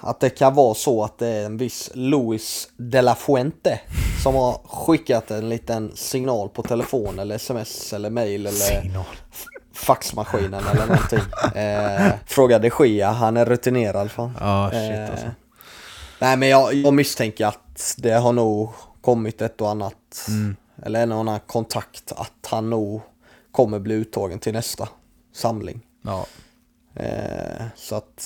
[0.00, 3.80] att det kan vara så att det är en viss Luis de la Fuente
[4.22, 9.04] som har skickat en liten signal på telefon eller sms eller mail eller Signal.
[9.74, 11.18] faxmaskinen eller någonting.
[11.62, 14.36] Eh, fråga de Gia, han är rutinerad fan.
[14.40, 15.26] Ja, shit Eh, alltså.
[16.18, 18.70] Nej men jag, jag misstänker att det har nog
[19.00, 19.94] kommit ett och annat,
[20.28, 20.56] Mm.
[20.82, 23.00] eller en och annan kontakt att han nog
[23.58, 24.88] kommer bli uttagen till nästa
[25.32, 25.80] samling.
[26.02, 26.26] Ja.
[26.94, 28.22] Eh, så att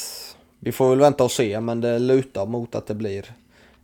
[0.61, 3.35] vi får väl vänta och se men det lutar mot att det blir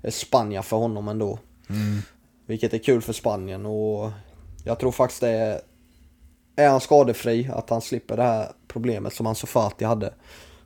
[0.09, 1.39] Spanien för honom ändå.
[1.71, 2.03] Mm.
[2.47, 4.11] Vilket är kul för Spanien och
[4.65, 5.61] jag tror faktiskt det är,
[6.57, 10.13] är han skadefri, att han slipper det här problemet som Ansu Fati hade,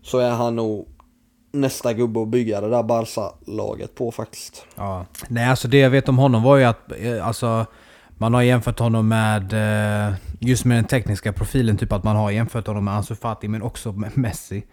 [0.03, 0.89] så är han nog
[1.53, 4.65] nästa gubbe att bygga det där Barca-laget på faktiskt.
[4.75, 5.07] Ja.
[5.29, 7.67] Nej, alltså det jag vet om honom var ju att eh, alltså,
[8.09, 12.31] man har jämfört honom med eh, just med den tekniska profilen, typ att man har
[12.31, 14.65] jämfört honom med Ansu Fati men också med Messi.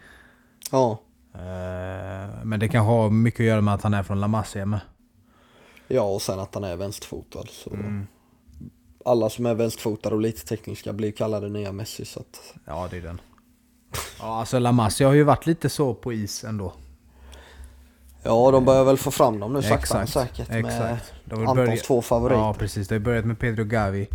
[0.72, 1.00] Ja,
[1.34, 4.66] Eh, Men det kan ha mycket att göra med att han är från La Masia
[4.66, 4.80] med.
[5.88, 7.44] ja och sen att han är vänsterfotad.
[7.50, 7.72] Så
[9.06, 12.98] Alla som är vänsterfotade och lite tekniska blir kallade nya Messi så att Ja, det
[12.98, 13.22] är den.
[14.20, 16.74] Ja, alltså La Masia har ju varit lite så på is ändå.
[18.24, 21.14] Ja, de börjar väl få fram dem nu sakta men Exakt, säkert med exakt.
[21.32, 22.40] Har Antons börjat- två favoriter.
[22.42, 22.88] Ja, precis.
[22.88, 24.08] Det har börjat med Pedro Gavi.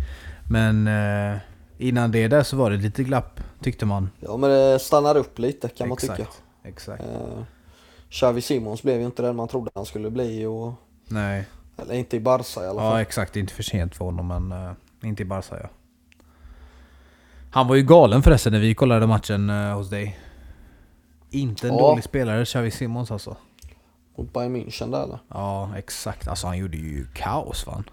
[0.49, 1.37] Men eh,
[1.77, 4.09] innan det där så var det lite glapp, tyckte man.
[4.19, 6.17] Ja men det stannar upp lite kan man Exakt.
[6.17, 6.29] tycka.
[6.63, 7.03] Exakt.
[7.03, 7.43] Eh,
[8.09, 10.73] Xavi Simons blev ju inte den man trodde han skulle bli och
[11.07, 11.45] Nej.
[11.77, 12.91] Eller inte i Barca i alla fall.
[12.93, 13.33] Ja, exakt.
[13.33, 14.71] Det är inte för sent för honom, men eh,
[15.03, 15.69] inte i Barca ja.
[17.51, 20.19] Han var ju galen förresten när vi kollade matchen eh, hos dig.
[21.29, 21.79] Inte en Ja.
[21.81, 23.37] dålig spelare, Xavi Simons alltså.
[24.17, 25.19] Mot Bayern München där eller?
[25.27, 26.27] Ja, exakt.
[26.27, 27.83] Alltså han gjorde ju kaos va?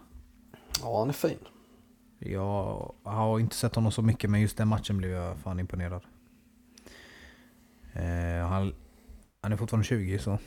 [0.82, 1.38] Ja han är fin.
[2.24, 6.02] Jag har inte sett honom så mycket, men just den matchen blev jag fan imponerad.
[7.92, 8.74] Eh, han,
[9.42, 10.38] han är fortfarande 20 så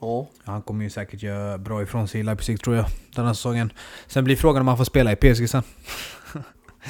[0.00, 0.26] Ja.
[0.44, 3.72] han kommer ju säkert göra bra ifrån sig i Leipzig tror jag, den här säsongen.
[4.06, 5.62] Sen blir frågan om han får spela i PSG sen.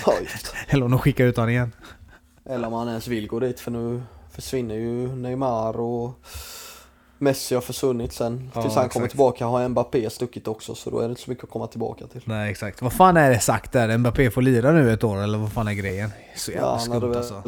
[0.06, 0.14] ja.
[0.68, 1.72] Eller om de skickar ut honom igen.
[2.44, 6.18] Eller om han ens vill gå dit för nu försvinner ju Neymar och
[7.18, 8.50] Messi har försvunnit sen.
[8.54, 9.10] Ja, Tills han kommer exakt.
[9.10, 12.06] tillbaka har Mbappé stuckit också så då är det inte så mycket att komma tillbaka
[12.06, 12.20] till.
[12.24, 12.82] Nej exakt.
[12.82, 13.98] Vad fan är det sagt där?
[13.98, 16.10] Mbappé får lira nu ett år eller vad fan är grejen?
[16.36, 17.42] Så jävla hade skumt väl- alltså.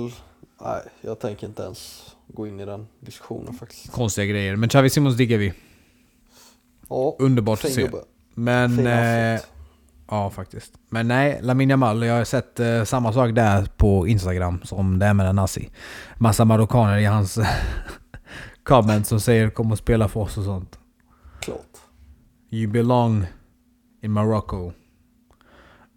[0.62, 3.92] Nej, jag tänker inte ens gå in i den diskussionen faktiskt.
[3.92, 4.56] Konstiga grejer.
[4.56, 5.52] Men Xavi Simons diggar vi.
[6.88, 7.82] Ja, Underbart att se.
[7.82, 7.98] gubbe.
[8.34, 8.86] Men...
[8.86, 9.40] Eh,
[10.10, 10.72] ja faktiskt.
[10.88, 12.02] Men nej, Lamine Yamal.
[12.06, 15.70] Jag har sett eh, samma sak där på Instagram som det är med den Nazi.
[16.18, 17.38] Massa marockaner i hans
[18.62, 20.78] comments som säger kom och spela för oss och sånt.
[21.40, 21.76] Klart.
[22.50, 23.26] You belong
[24.00, 24.72] in Morocco.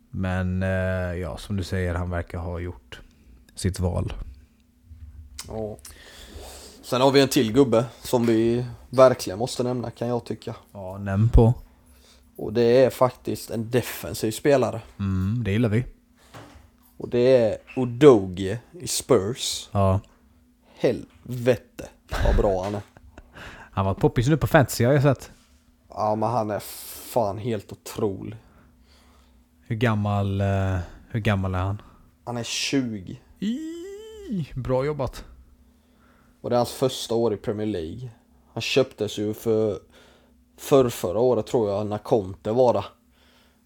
[0.10, 3.02] Men eh, ja, som du säger, han verkar ha gjort
[3.56, 4.14] sitt val.
[5.48, 5.78] Ja.
[6.82, 10.56] Sen har vi en till gubbe som vi verkligen måste nämna kan jag tycka.
[10.72, 11.54] Ja, nämn på.
[12.36, 14.82] Och det är faktiskt en defensiv spelare.
[15.00, 15.86] Mm, det gillar vi.
[16.98, 19.70] Och det är Udogie i Spurs.
[19.72, 20.00] Ja.
[20.78, 21.90] Helvete
[22.26, 22.82] vad bra han är.
[23.72, 25.32] Han var poppis nu på fantasy har jag sett.
[25.90, 26.60] Ja men han är
[27.14, 28.38] fan helt otrolig.
[29.68, 30.78] Hur gammal, eh,
[31.10, 31.82] hur gammal är han?
[32.26, 33.20] Han är 20.
[33.42, 35.26] Ii, bra jobbat.
[36.42, 38.10] Och det är hans första år i Premier League.
[38.54, 39.80] Han köptes ju för
[40.58, 42.86] för förra året tror jag när Conte var där.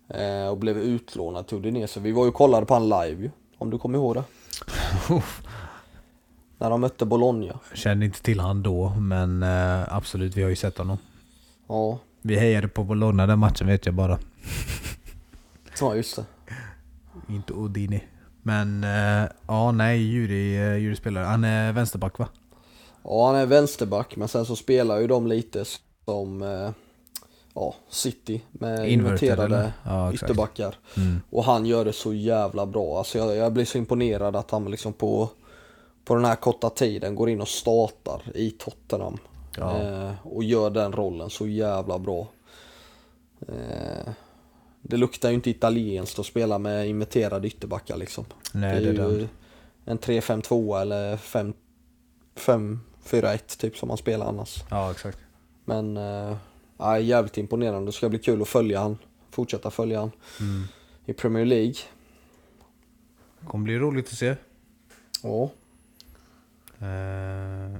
[0.09, 1.99] Eh, och blev utlånad till Udinese.
[1.99, 3.31] Vi var ju och kollade på han live ju.
[3.57, 4.23] Om du kommer ihåg det.
[6.57, 7.59] När de mötte Bologna.
[7.73, 10.97] Kände inte till han då, men eh, absolut, vi har ju sett honom.
[11.67, 14.19] Ja, Vi hejade på Bologna den matchen vet jag bara.
[15.79, 16.25] ja just det.
[17.29, 18.03] Inte Odini.
[18.41, 21.23] Men eh, ja, nej, Juri, uh, Juri spelar.
[21.23, 22.27] Han är vänsterback va?
[23.03, 25.65] Ja han är vänsterback men sen så spelar ju de lite
[26.05, 26.69] som eh,
[27.53, 29.73] ja, City med inverterade?
[29.83, 30.75] Ja, ytterbackar.
[30.97, 31.21] Mm.
[31.29, 32.97] Och han gör det så jävla bra.
[32.97, 35.29] Alltså jag, jag blir så imponerad att han liksom på,
[36.07, 39.17] på den här korta tiden går in och startar i Tottenham.
[39.57, 39.81] Ja.
[39.81, 42.27] Eh, och gör den rollen så jävla bra.
[43.47, 44.13] Eh,
[44.81, 48.25] det luktar ju inte italienskt att spela med inverterade ytterbackar liksom.
[48.53, 49.27] Nej, det är det är ju
[49.85, 51.53] en 3-5-2 eller 5
[52.35, 54.63] 5-4-1 typ som man spelar annars.
[54.69, 55.17] Ja, exakt.
[55.65, 55.95] Men
[56.77, 57.87] ja, jävligt imponerande.
[57.87, 58.97] Det ska bli kul att följa han.
[59.31, 60.63] Fortsätta följa han Mm.
[61.05, 61.75] i Premier League.
[63.47, 64.35] Kommer bli roligt att se.
[65.23, 65.49] Ja.
[66.79, 67.77] Eh,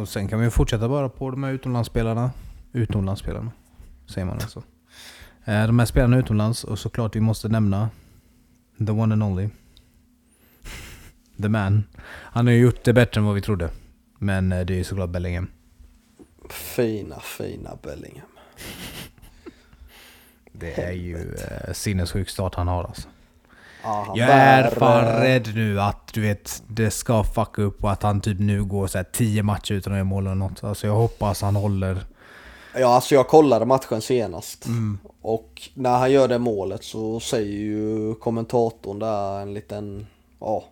[0.00, 2.30] och sen kan vi fortsätta bara på de här utomlandsspelarna.
[2.72, 3.50] Utomlandsspelarna,
[4.06, 4.62] säger man alltså.
[5.44, 7.90] Eh, de här spelarna utomlands och såklart vi måste nämna
[8.86, 9.48] the one and only.
[11.42, 11.84] The man.
[12.06, 13.70] Han har ju gjort det bättre än vad vi trodde.
[14.18, 15.50] Men eh, det är ju såklart Bellingham.
[16.50, 18.28] Fina, fina Bellingham.
[20.52, 23.08] Det är ju eh, sinnessjuk start han har alltså.
[23.84, 28.02] Han Jag är fan rädd nu att du vet, det ska fucka upp och att
[28.02, 30.64] han typ nu går så här 10 matcher utan att göra mål eller något.
[30.64, 32.04] Alltså jag hoppas han håller.
[32.76, 34.66] Ja, alltså jag kollade matchen senast.
[34.66, 34.98] Mm.
[35.22, 40.06] Och när han gör det målet så säger ju kommentatorn där en liten,
[40.40, 40.64] ja,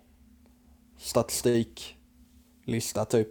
[0.98, 3.28] statistiklista typ.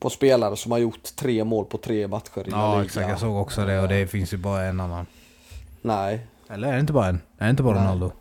[0.00, 2.84] På spelare som har gjort tre mål på tre matcher i Ja Liga.
[2.84, 5.06] exakt, jag såg också det och det finns ju bara en annan.
[5.82, 7.20] Nej, Eller är det inte bara en?
[7.38, 7.82] Är det inte bara Nej.
[7.84, 8.12] Ronaldo?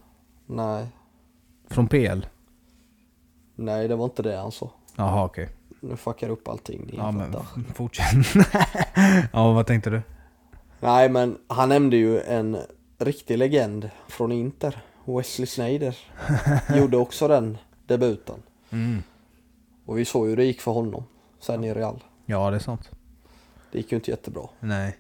[0.48, 0.88] nej,
[1.68, 2.22] Från PL?
[3.56, 4.72] nej det var inte det han sa.
[4.96, 5.50] Jaha okej.
[5.80, 6.86] Nu fuckar upp allting.
[6.92, 7.36] ni Ja men
[7.76, 8.06] fortsätt.
[9.34, 10.02] ja vad tänkte du?
[10.80, 12.58] Nej men han nämnde ju en
[12.98, 14.82] riktig legend från Inter.
[15.06, 15.98] Wesley Sneijder.
[16.78, 18.44] Gjorde också den debuten.
[18.70, 19.04] Mm.
[19.86, 21.04] Och vi såg ju hur det gick för honom.
[21.40, 22.04] Sen i Real.
[22.26, 22.90] Ja det är sant.
[23.72, 24.44] Det gick ju inte jättebra.
[24.60, 24.98] Nej.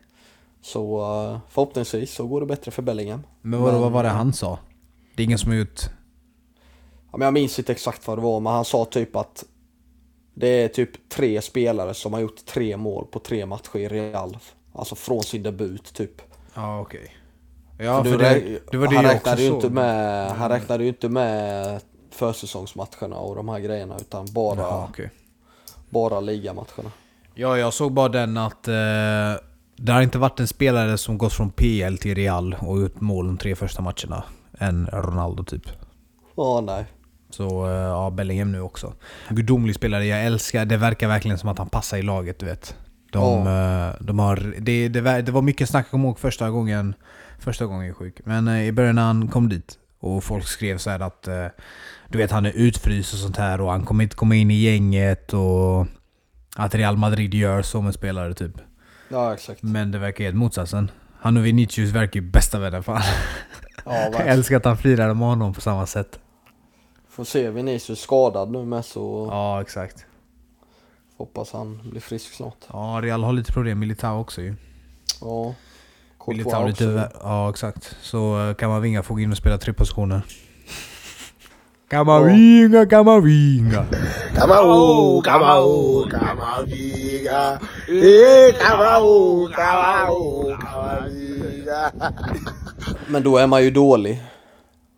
[0.61, 1.01] Så
[1.31, 3.23] eh, förhoppningsvis så går det bättre för Bellingham.
[3.41, 4.59] Men vad, Men- vad var det han sa?
[5.15, 5.81] Det är ingen som har gjort...
[7.15, 9.43] Ja, men jag minns inte exakt vad det var men han sa typ att
[10.33, 14.37] det är typ tre spelare som har gjort tre mål på tre matcher i Real.
[14.73, 16.21] Alltså från sin debut typ.
[16.53, 17.15] Ja okej.
[17.77, 20.89] Ja För för det, det var det han räknade ju inte med, Han räknade ju
[20.89, 25.11] inte med försäsongsmatcherna och de här grejerna utan bara, Jaha, okej.
[25.89, 26.91] bara ligamatcherna.
[27.35, 28.73] Ja, jag såg bara den att eh,
[29.75, 33.27] det har inte varit en spelare som gått från PL till Real och gjort mål
[33.27, 34.23] de tre första matcherna
[34.59, 35.63] än Ronaldo typ.
[36.35, 36.85] Ja, nej.
[37.35, 38.93] Så eh, ja, Bellingham nu också.
[39.29, 42.75] Gudomlig spelare, jag älskar, det verkar verkligen som att han passar i laget du vet.
[43.11, 46.95] De, eh, de har, det, det, det var mycket snack, jag kommer ihåg första gången,
[47.39, 48.21] första gången jag är sjuk.
[48.23, 51.27] Men eh, i början när han kom dit och folk skrev så här att
[52.07, 54.55] du vet han är utfryst och sånt här och han kommer inte komma in i
[54.55, 55.87] gänget och
[56.55, 58.51] att Real Madrid gör så med spelare typ.
[59.09, 59.63] Ja, exakt.
[59.63, 60.91] Men det verkar helt motsatsen.
[61.19, 63.01] Han och Vinicius verkar ju bästa vänner fan.
[63.85, 66.19] Ja, Jag älskar att han firade med honom på samma sätt.
[67.15, 70.05] Får se Vinicius skadad nu med så Ja, exakt.
[71.17, 72.57] hoppas han blir frisk snart.
[72.73, 74.55] Ja, Real har lite problem Militao också ju.
[75.21, 75.53] Ja.
[76.27, 77.95] Militao lite Ja, exakt.
[78.01, 80.21] Så eh, kan man vinga få gå in och spela tre positioner.
[81.89, 83.85] Kamavinga, Kamavinga.
[84.35, 87.59] Kamau, kamau, kamaviga.
[87.89, 91.91] Eh, kamau, kamau, kamaviga.
[93.07, 94.23] Men då är man ju dålig.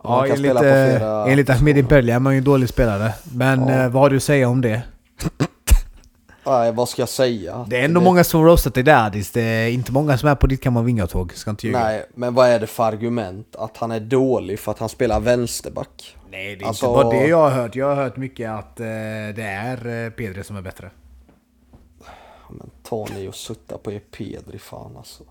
[0.07, 1.25] Ja, enligt, eh, flera...
[1.27, 3.13] enligt Ahmed Impelli är man ju en dålig spelare.
[3.33, 3.73] Men Ja.
[3.73, 4.81] eh, vad har du att säga om det?
[6.45, 7.65] Nej, vad ska jag säga?
[7.69, 9.31] Det är ändå många som roastat dig där Adis.
[9.31, 11.33] Det är inte många som är på ditt Kamavinga-tåg.
[11.33, 11.79] Ska inte ljuga.
[11.79, 13.55] Nej, men vad är det för argument?
[13.55, 16.17] Att han är dålig för att han spelar vänsterback?
[16.31, 17.75] Nej, det är Alltså- inte bara det jag har hört.
[17.75, 18.85] Jag har hört mycket att eh,
[19.35, 20.89] det är eh, Pedri som är bättre.
[22.49, 25.23] Men ta ni och sutta på er Pedri fan alltså.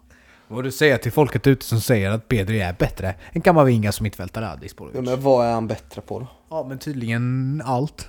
[0.48, 4.04] Vad du säger till folket ute som säger att Pedri är bättre än Kamavinga som
[4.04, 6.26] mittfältare Adis Ja, ja, men vad är han bättre på då?
[6.50, 8.08] ja men tydligen allt.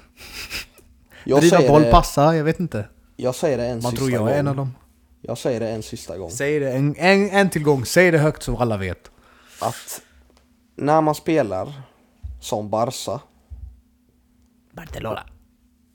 [1.24, 2.90] Jag Driva boll, det, passa, jag vet inte.
[3.16, 4.30] jag säger det en Man sista tror jag gång.
[4.30, 4.76] är en av dem.
[5.22, 6.32] Jag säger det en sista gång.
[6.32, 9.12] Säg det en, en, en till gång, säg det högt så alla vet.
[9.62, 10.02] Att
[10.76, 11.74] när man spelar
[12.42, 13.20] som Barca,
[14.72, 15.24] Barcelona.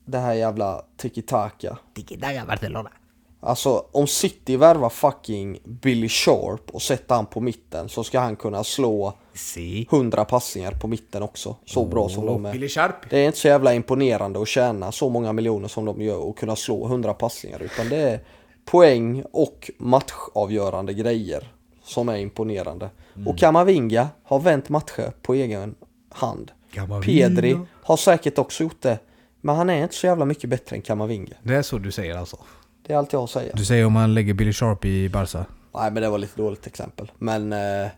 [0.04, 1.76] det här jävla tiki-taka.
[1.94, 2.90] Tiki-taka Barcelona.
[3.44, 8.36] Alltså om City värvar fucking Billy Sharp och sätter han på mitten så ska han
[8.36, 9.88] kunna slå Si.
[9.92, 11.56] 100 passningar på mitten också.
[11.66, 12.52] Så bra som de är.
[12.52, 13.10] Billy Sharp.
[13.10, 16.38] Det är inte så jävla imponerande att tjäna så många miljoner som de gör och
[16.38, 18.20] kunna slå 100 passningar utan det är
[18.64, 21.52] poäng och matchavgörande grejer
[21.84, 22.90] som är imponerande.
[23.26, 25.74] Och Kamavinga har vänt matcher på egen
[26.08, 26.52] hand.
[26.72, 27.28] Kamavinga.
[27.28, 28.98] Pedri har säkert också gjort det.
[29.40, 31.36] Men han är inte så jävla mycket bättre än Kamavinga.
[31.42, 32.36] Det är så du säger alltså?
[32.86, 33.52] Det är allt jag har att säga.
[33.54, 35.46] Du säger om man lägger Billy Sharp i Barca?
[35.74, 37.12] Nej men det var lite dåligt exempel.
[37.18, 37.88] Men eh,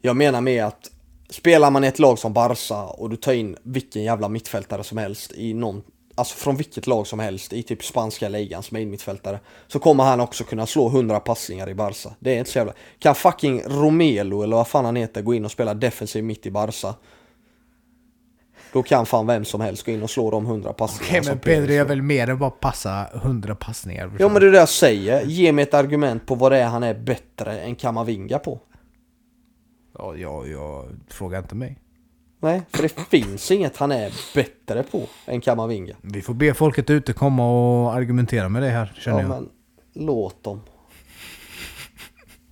[0.00, 0.90] jag menar med att
[1.30, 4.98] spelar man i ett lag som Barca och du tar in vilken jävla mittfältare som
[4.98, 5.82] helst i någon
[6.16, 9.78] Alltså från vilket lag som helst i typ spanska ligan som är in mittfältare Så
[9.78, 13.14] kommer han också kunna slå 100 passningar i Barca Det är inte så jävla Kan
[13.14, 16.94] fucking Romelo eller vad fan han heter gå in och spela defensiv mitt i Barca
[18.74, 21.38] Då kan fan vem som helst gå in och slå de 100 passningarna Okej men
[21.38, 24.10] Pedri är väl mer än bara passa 100 passningar?
[24.18, 26.66] Ja men det är det jag säger, ge mig ett argument på vad det är
[26.66, 28.60] han är bättre än Kamavinga på
[29.98, 31.78] Ja, ja, ja, fråga inte mig.
[32.40, 35.94] Nej, för det finns inget han är bättre på än Kamavinga.
[36.02, 39.28] Vi får be folket ute komma och argumentera med det här känner Ja, jag.
[39.28, 39.48] men
[40.06, 40.60] låt dem.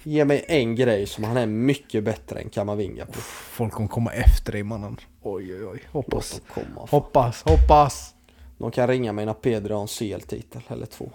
[0.02, 3.18] Ge mig en grej som han är mycket bättre än Kamavinga på.
[3.52, 4.96] Folk kommer komma efter dig mannen.
[5.22, 5.82] Oj oj oj.
[5.92, 6.40] Hoppas.
[6.54, 6.86] komma.
[6.90, 8.14] Hoppas, hoppas.
[8.58, 11.10] De kan ringa mig när Pedro har en CL-titel eller två.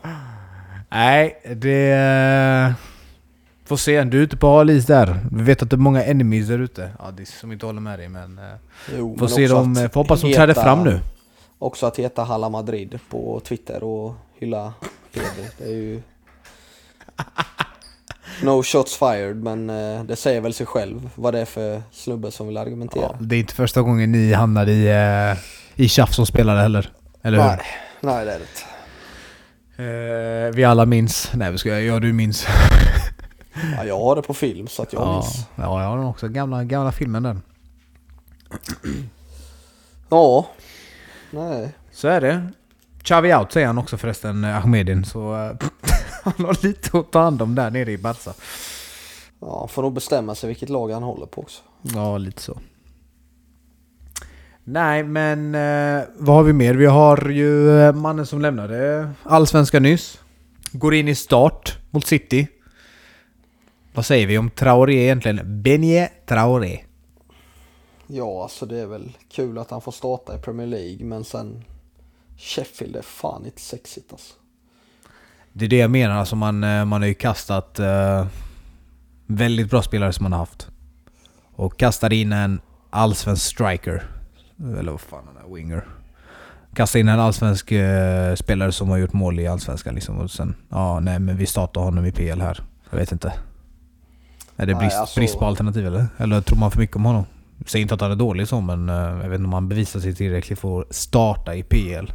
[0.90, 2.74] Nej, det...
[3.66, 5.20] Får se, du är ute på hal is där.
[5.32, 6.92] Vi vet att det är många enemies där ute.
[7.00, 8.38] Addis som inte håller med dig men...
[8.38, 8.44] eh,
[8.98, 11.00] Jo, Får men se dem, eh, får hoppas de träder fram nu.
[11.60, 14.74] Också att heta Halla Madrid på Twitter och hylla
[15.14, 15.44] Pedro.
[15.58, 16.02] Det är ju...
[18.44, 22.32] No shots fired, men eh, det säger väl sig själv vad det är för snubbe
[22.32, 23.04] som vill argumentera.
[23.04, 25.38] Ja, det är inte första gången ni hamnar i, eh,
[25.76, 26.92] i tjafs som spelare heller.
[27.22, 27.46] Eller hur?
[27.46, 27.60] nej,
[28.02, 28.64] nej, det är det inte.
[29.78, 31.32] Eh, vi alla minns.
[31.34, 32.48] Nej vi ska ja du minns.
[33.78, 35.46] Ja, jag har det på film så att jag ja, minns.
[35.56, 36.28] ja, jag har den också.
[36.28, 37.38] Gamla, gamla filmen där.
[40.10, 40.48] Ja.
[41.32, 41.70] Nej.
[41.92, 42.48] Så är det.
[43.04, 45.06] Xavi out säger han också förresten, Ahmedin.
[45.06, 45.52] Så
[46.36, 48.34] han har lite att ta hand om där nere i Barca.
[49.40, 51.62] Ja, han får nog bestämma sig vilket lag han håller på också.
[51.82, 52.60] Ja, lite så.
[54.64, 56.74] Nej, men eh, vad har vi mer?
[56.74, 60.20] Vi har ju eh, mannen som lämnade Allsvenskan nyss.
[60.72, 62.48] Går in i start mot City.
[63.94, 65.62] Vad säger vi om Traoré egentligen?
[65.62, 66.80] Benje Traoré.
[68.08, 71.64] Ja, alltså det är väl kul att han får starta i Premier League, men sen
[72.38, 74.34] Sheffield är fan inte sexigt alltså.
[75.58, 78.26] Det är det jag menar, alltså man, eh, man har ju kastat eh,
[79.28, 80.68] väldigt bra spelare som man har haft.
[81.56, 84.04] Och kastar in en allsvensk striker.
[84.80, 85.86] Eller vad fan han är, winger.
[86.74, 90.18] Kastar in en allsvensk eh, spelare som har gjort mål i allsvenskan liksom.
[90.18, 92.60] Och sen, ja nej men vi startar honom i PL här.
[92.90, 93.34] Jag vet inte.
[94.58, 96.08] Är det Nej, brist, alltså- brist på alternativ eller?
[96.18, 97.26] Eller tror man för mycket om honom?
[97.66, 100.00] Säger inte att han är dålig så men eh, jag vet inte om han bevisar
[100.00, 102.12] sig tillräckligt för att starta i PL.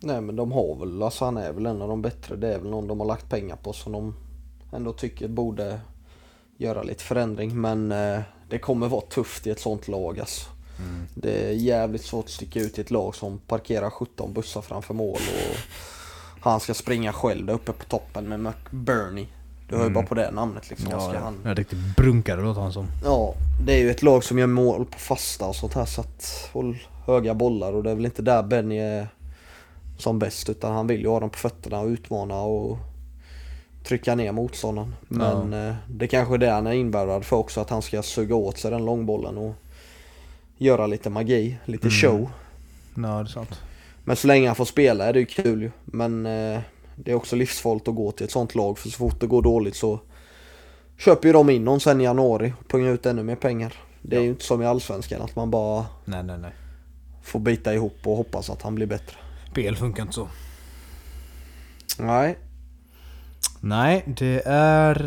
[0.00, 2.36] Nej men de har väl, alltså han är väl en av de bättre.
[2.36, 4.14] Det är väl någon de har lagt pengar på som de
[4.72, 5.80] ändå tycker borde
[6.56, 7.60] göra lite förändring.
[7.60, 10.50] Men eh, det kommer vara tufft i ett sånt lag alltså.
[11.14, 14.94] Det är jävligt svårt att sticka ut i ett lag som parkerar 17 bussar framför
[14.94, 15.56] mål och
[16.40, 19.26] han ska springa själv där uppe på toppen med McBurney.
[19.68, 20.90] Du hör ju bara på det namnet liksom.
[20.90, 21.40] Vad ska han...
[21.44, 22.86] En riktigt brunkare låter han som.
[23.04, 23.34] Ja,
[23.66, 26.50] det är ju ett lag som gör mål på fasta och sånt här så att
[26.52, 29.08] håll höga bollar och det är väl inte där Benny är
[29.98, 32.78] som bäst utan han vill ju ha dem på fötterna och utmana och
[33.84, 34.94] trycka ner motståndaren.
[35.08, 38.34] Men eh, det kanske är det han är invärvad för också att han ska suga
[38.34, 39.54] åt sig den långbollen och
[40.58, 42.30] göra lite magi, lite show.
[42.94, 43.60] Ja, det är sant.
[44.04, 45.70] Men så länge han får spela är det ju kul ju.
[45.84, 46.60] Men eh,
[46.96, 49.42] det är också livsfarligt att gå till ett sånt lag för så fort det går
[49.42, 50.00] dåligt så
[50.98, 53.74] köper ju de in någon sen i januari och pungar ut ännu mer pengar.
[54.02, 56.52] Det är ju inte som i Allsvenskan att man bara Nej, nej, nej.
[57.22, 59.16] får bita ihop och hoppas att han blir bättre.
[59.56, 60.28] Spel funkar inte så.
[61.98, 62.38] Nej,
[63.60, 65.00] Nej, det är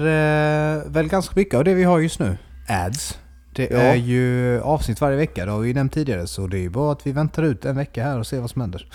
[0.78, 2.38] eh, väl ganska mycket av det vi har just nu.
[2.68, 3.18] Ads.
[3.56, 3.78] Det Ja.
[3.78, 6.28] är ju avsnitt varje vecka, det har vi nämnt tidigare.
[6.28, 8.50] Så det är ju bara att vi väntar ut en vecka här och ser vad
[8.50, 8.88] som händer.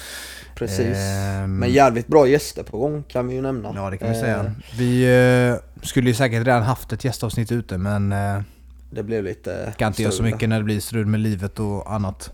[0.55, 0.97] precis.
[0.99, 1.57] Ehm.
[1.59, 3.73] Men jävligt bra gäster på gång kan vi ju nämna.
[3.75, 4.55] Ja, det kan vi Eh, säga.
[4.79, 5.05] Vi
[5.53, 8.41] eh, skulle ju säkert redan haft ett gästavsnitt ute, men eh,
[8.91, 11.93] Det blev lite kan inte göra så mycket när det blir strul med livet och
[11.93, 12.33] annat.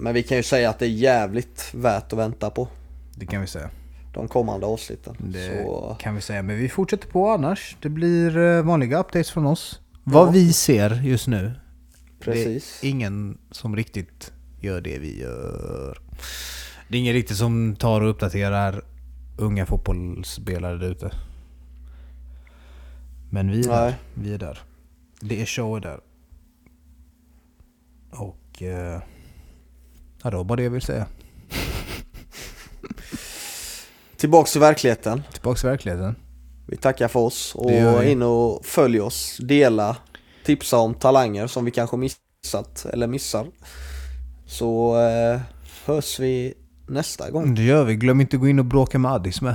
[0.00, 2.68] Men vi kan ju säga att det är jävligt värt att vänta på
[3.14, 3.70] Det kan vi säga.
[4.14, 5.16] de kommande avsnitten.
[5.18, 6.42] Det Så kan vi säga.
[6.42, 7.76] Men vi fortsätter på annars.
[7.80, 9.80] Det blir eh, vanliga updates från oss.
[10.04, 10.30] Vad Ja.
[10.30, 11.52] vi ser just nu.
[12.20, 12.78] precis.
[12.80, 15.98] Det är ingen som riktigt gör det vi gör.
[16.88, 18.84] Det är ingen riktigt som tar och uppdaterar
[19.38, 21.10] unga fotbollsspelare där ute.
[23.30, 23.94] Men vi är där.
[24.14, 24.58] Vi är där.
[25.20, 26.00] Det är show där.
[28.10, 28.62] Och...
[28.62, 29.00] Eh,
[30.22, 31.06] ja, det var bara det jag vill säga.
[34.16, 35.22] Tillbaks till verkligheten.
[35.32, 36.14] Tillbaks till verkligheten.
[36.66, 39.96] Vi tackar för oss och in och följ oss, dela,
[40.44, 43.46] tipsa om talanger som vi kanske missat eller missar.
[44.46, 45.40] Så eh,
[45.86, 46.54] hörs vi
[46.88, 47.54] nästa gång.
[47.54, 47.96] Det gör vi.
[47.96, 49.54] Glöm inte att gå in och bråka med Addis med.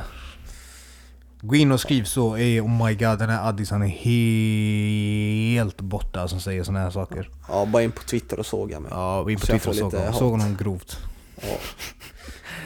[1.48, 2.36] Gå in och skriv så.
[2.36, 3.88] Ey, oh my god, den här Addis han är
[5.54, 7.30] helt borta som säger såna här saker.
[7.50, 8.92] Ja, bara in på Twitter och såga mig.
[8.94, 10.14] Ja, in på Så Twitter och får såg lite honom.
[10.14, 10.98] Såg honom grovt.
[11.42, 11.48] Ja.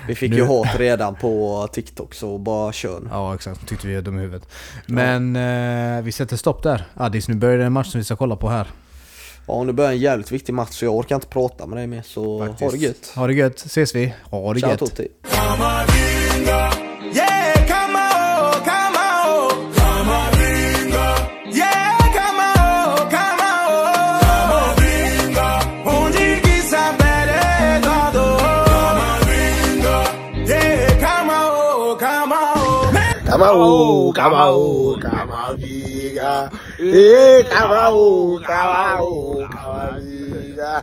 [0.08, 3.02] Vi fick Nu- ju hat redan på TikTok så bara kör.
[3.12, 3.68] Ja, exakt.
[3.68, 4.50] Tyckte vi är dum i huvudet.
[4.86, 6.86] Men eh, vi sätter stopp där.
[6.94, 8.68] Addis, nu börjar det en match som vi ska kolla på här.
[9.48, 12.02] Ja, nu börjar en jävligt viktig match så jag orkar inte prata med dig mer
[12.02, 13.12] så ha det gött.
[13.16, 13.58] Ha det gött.
[13.66, 14.14] Ses vi.
[14.24, 14.80] Ha det Ciao gött.
[14.80, 15.08] tutti.
[33.30, 36.50] Camau, camau, camaviga.
[36.82, 40.82] Ei, camau, camau, camaviga.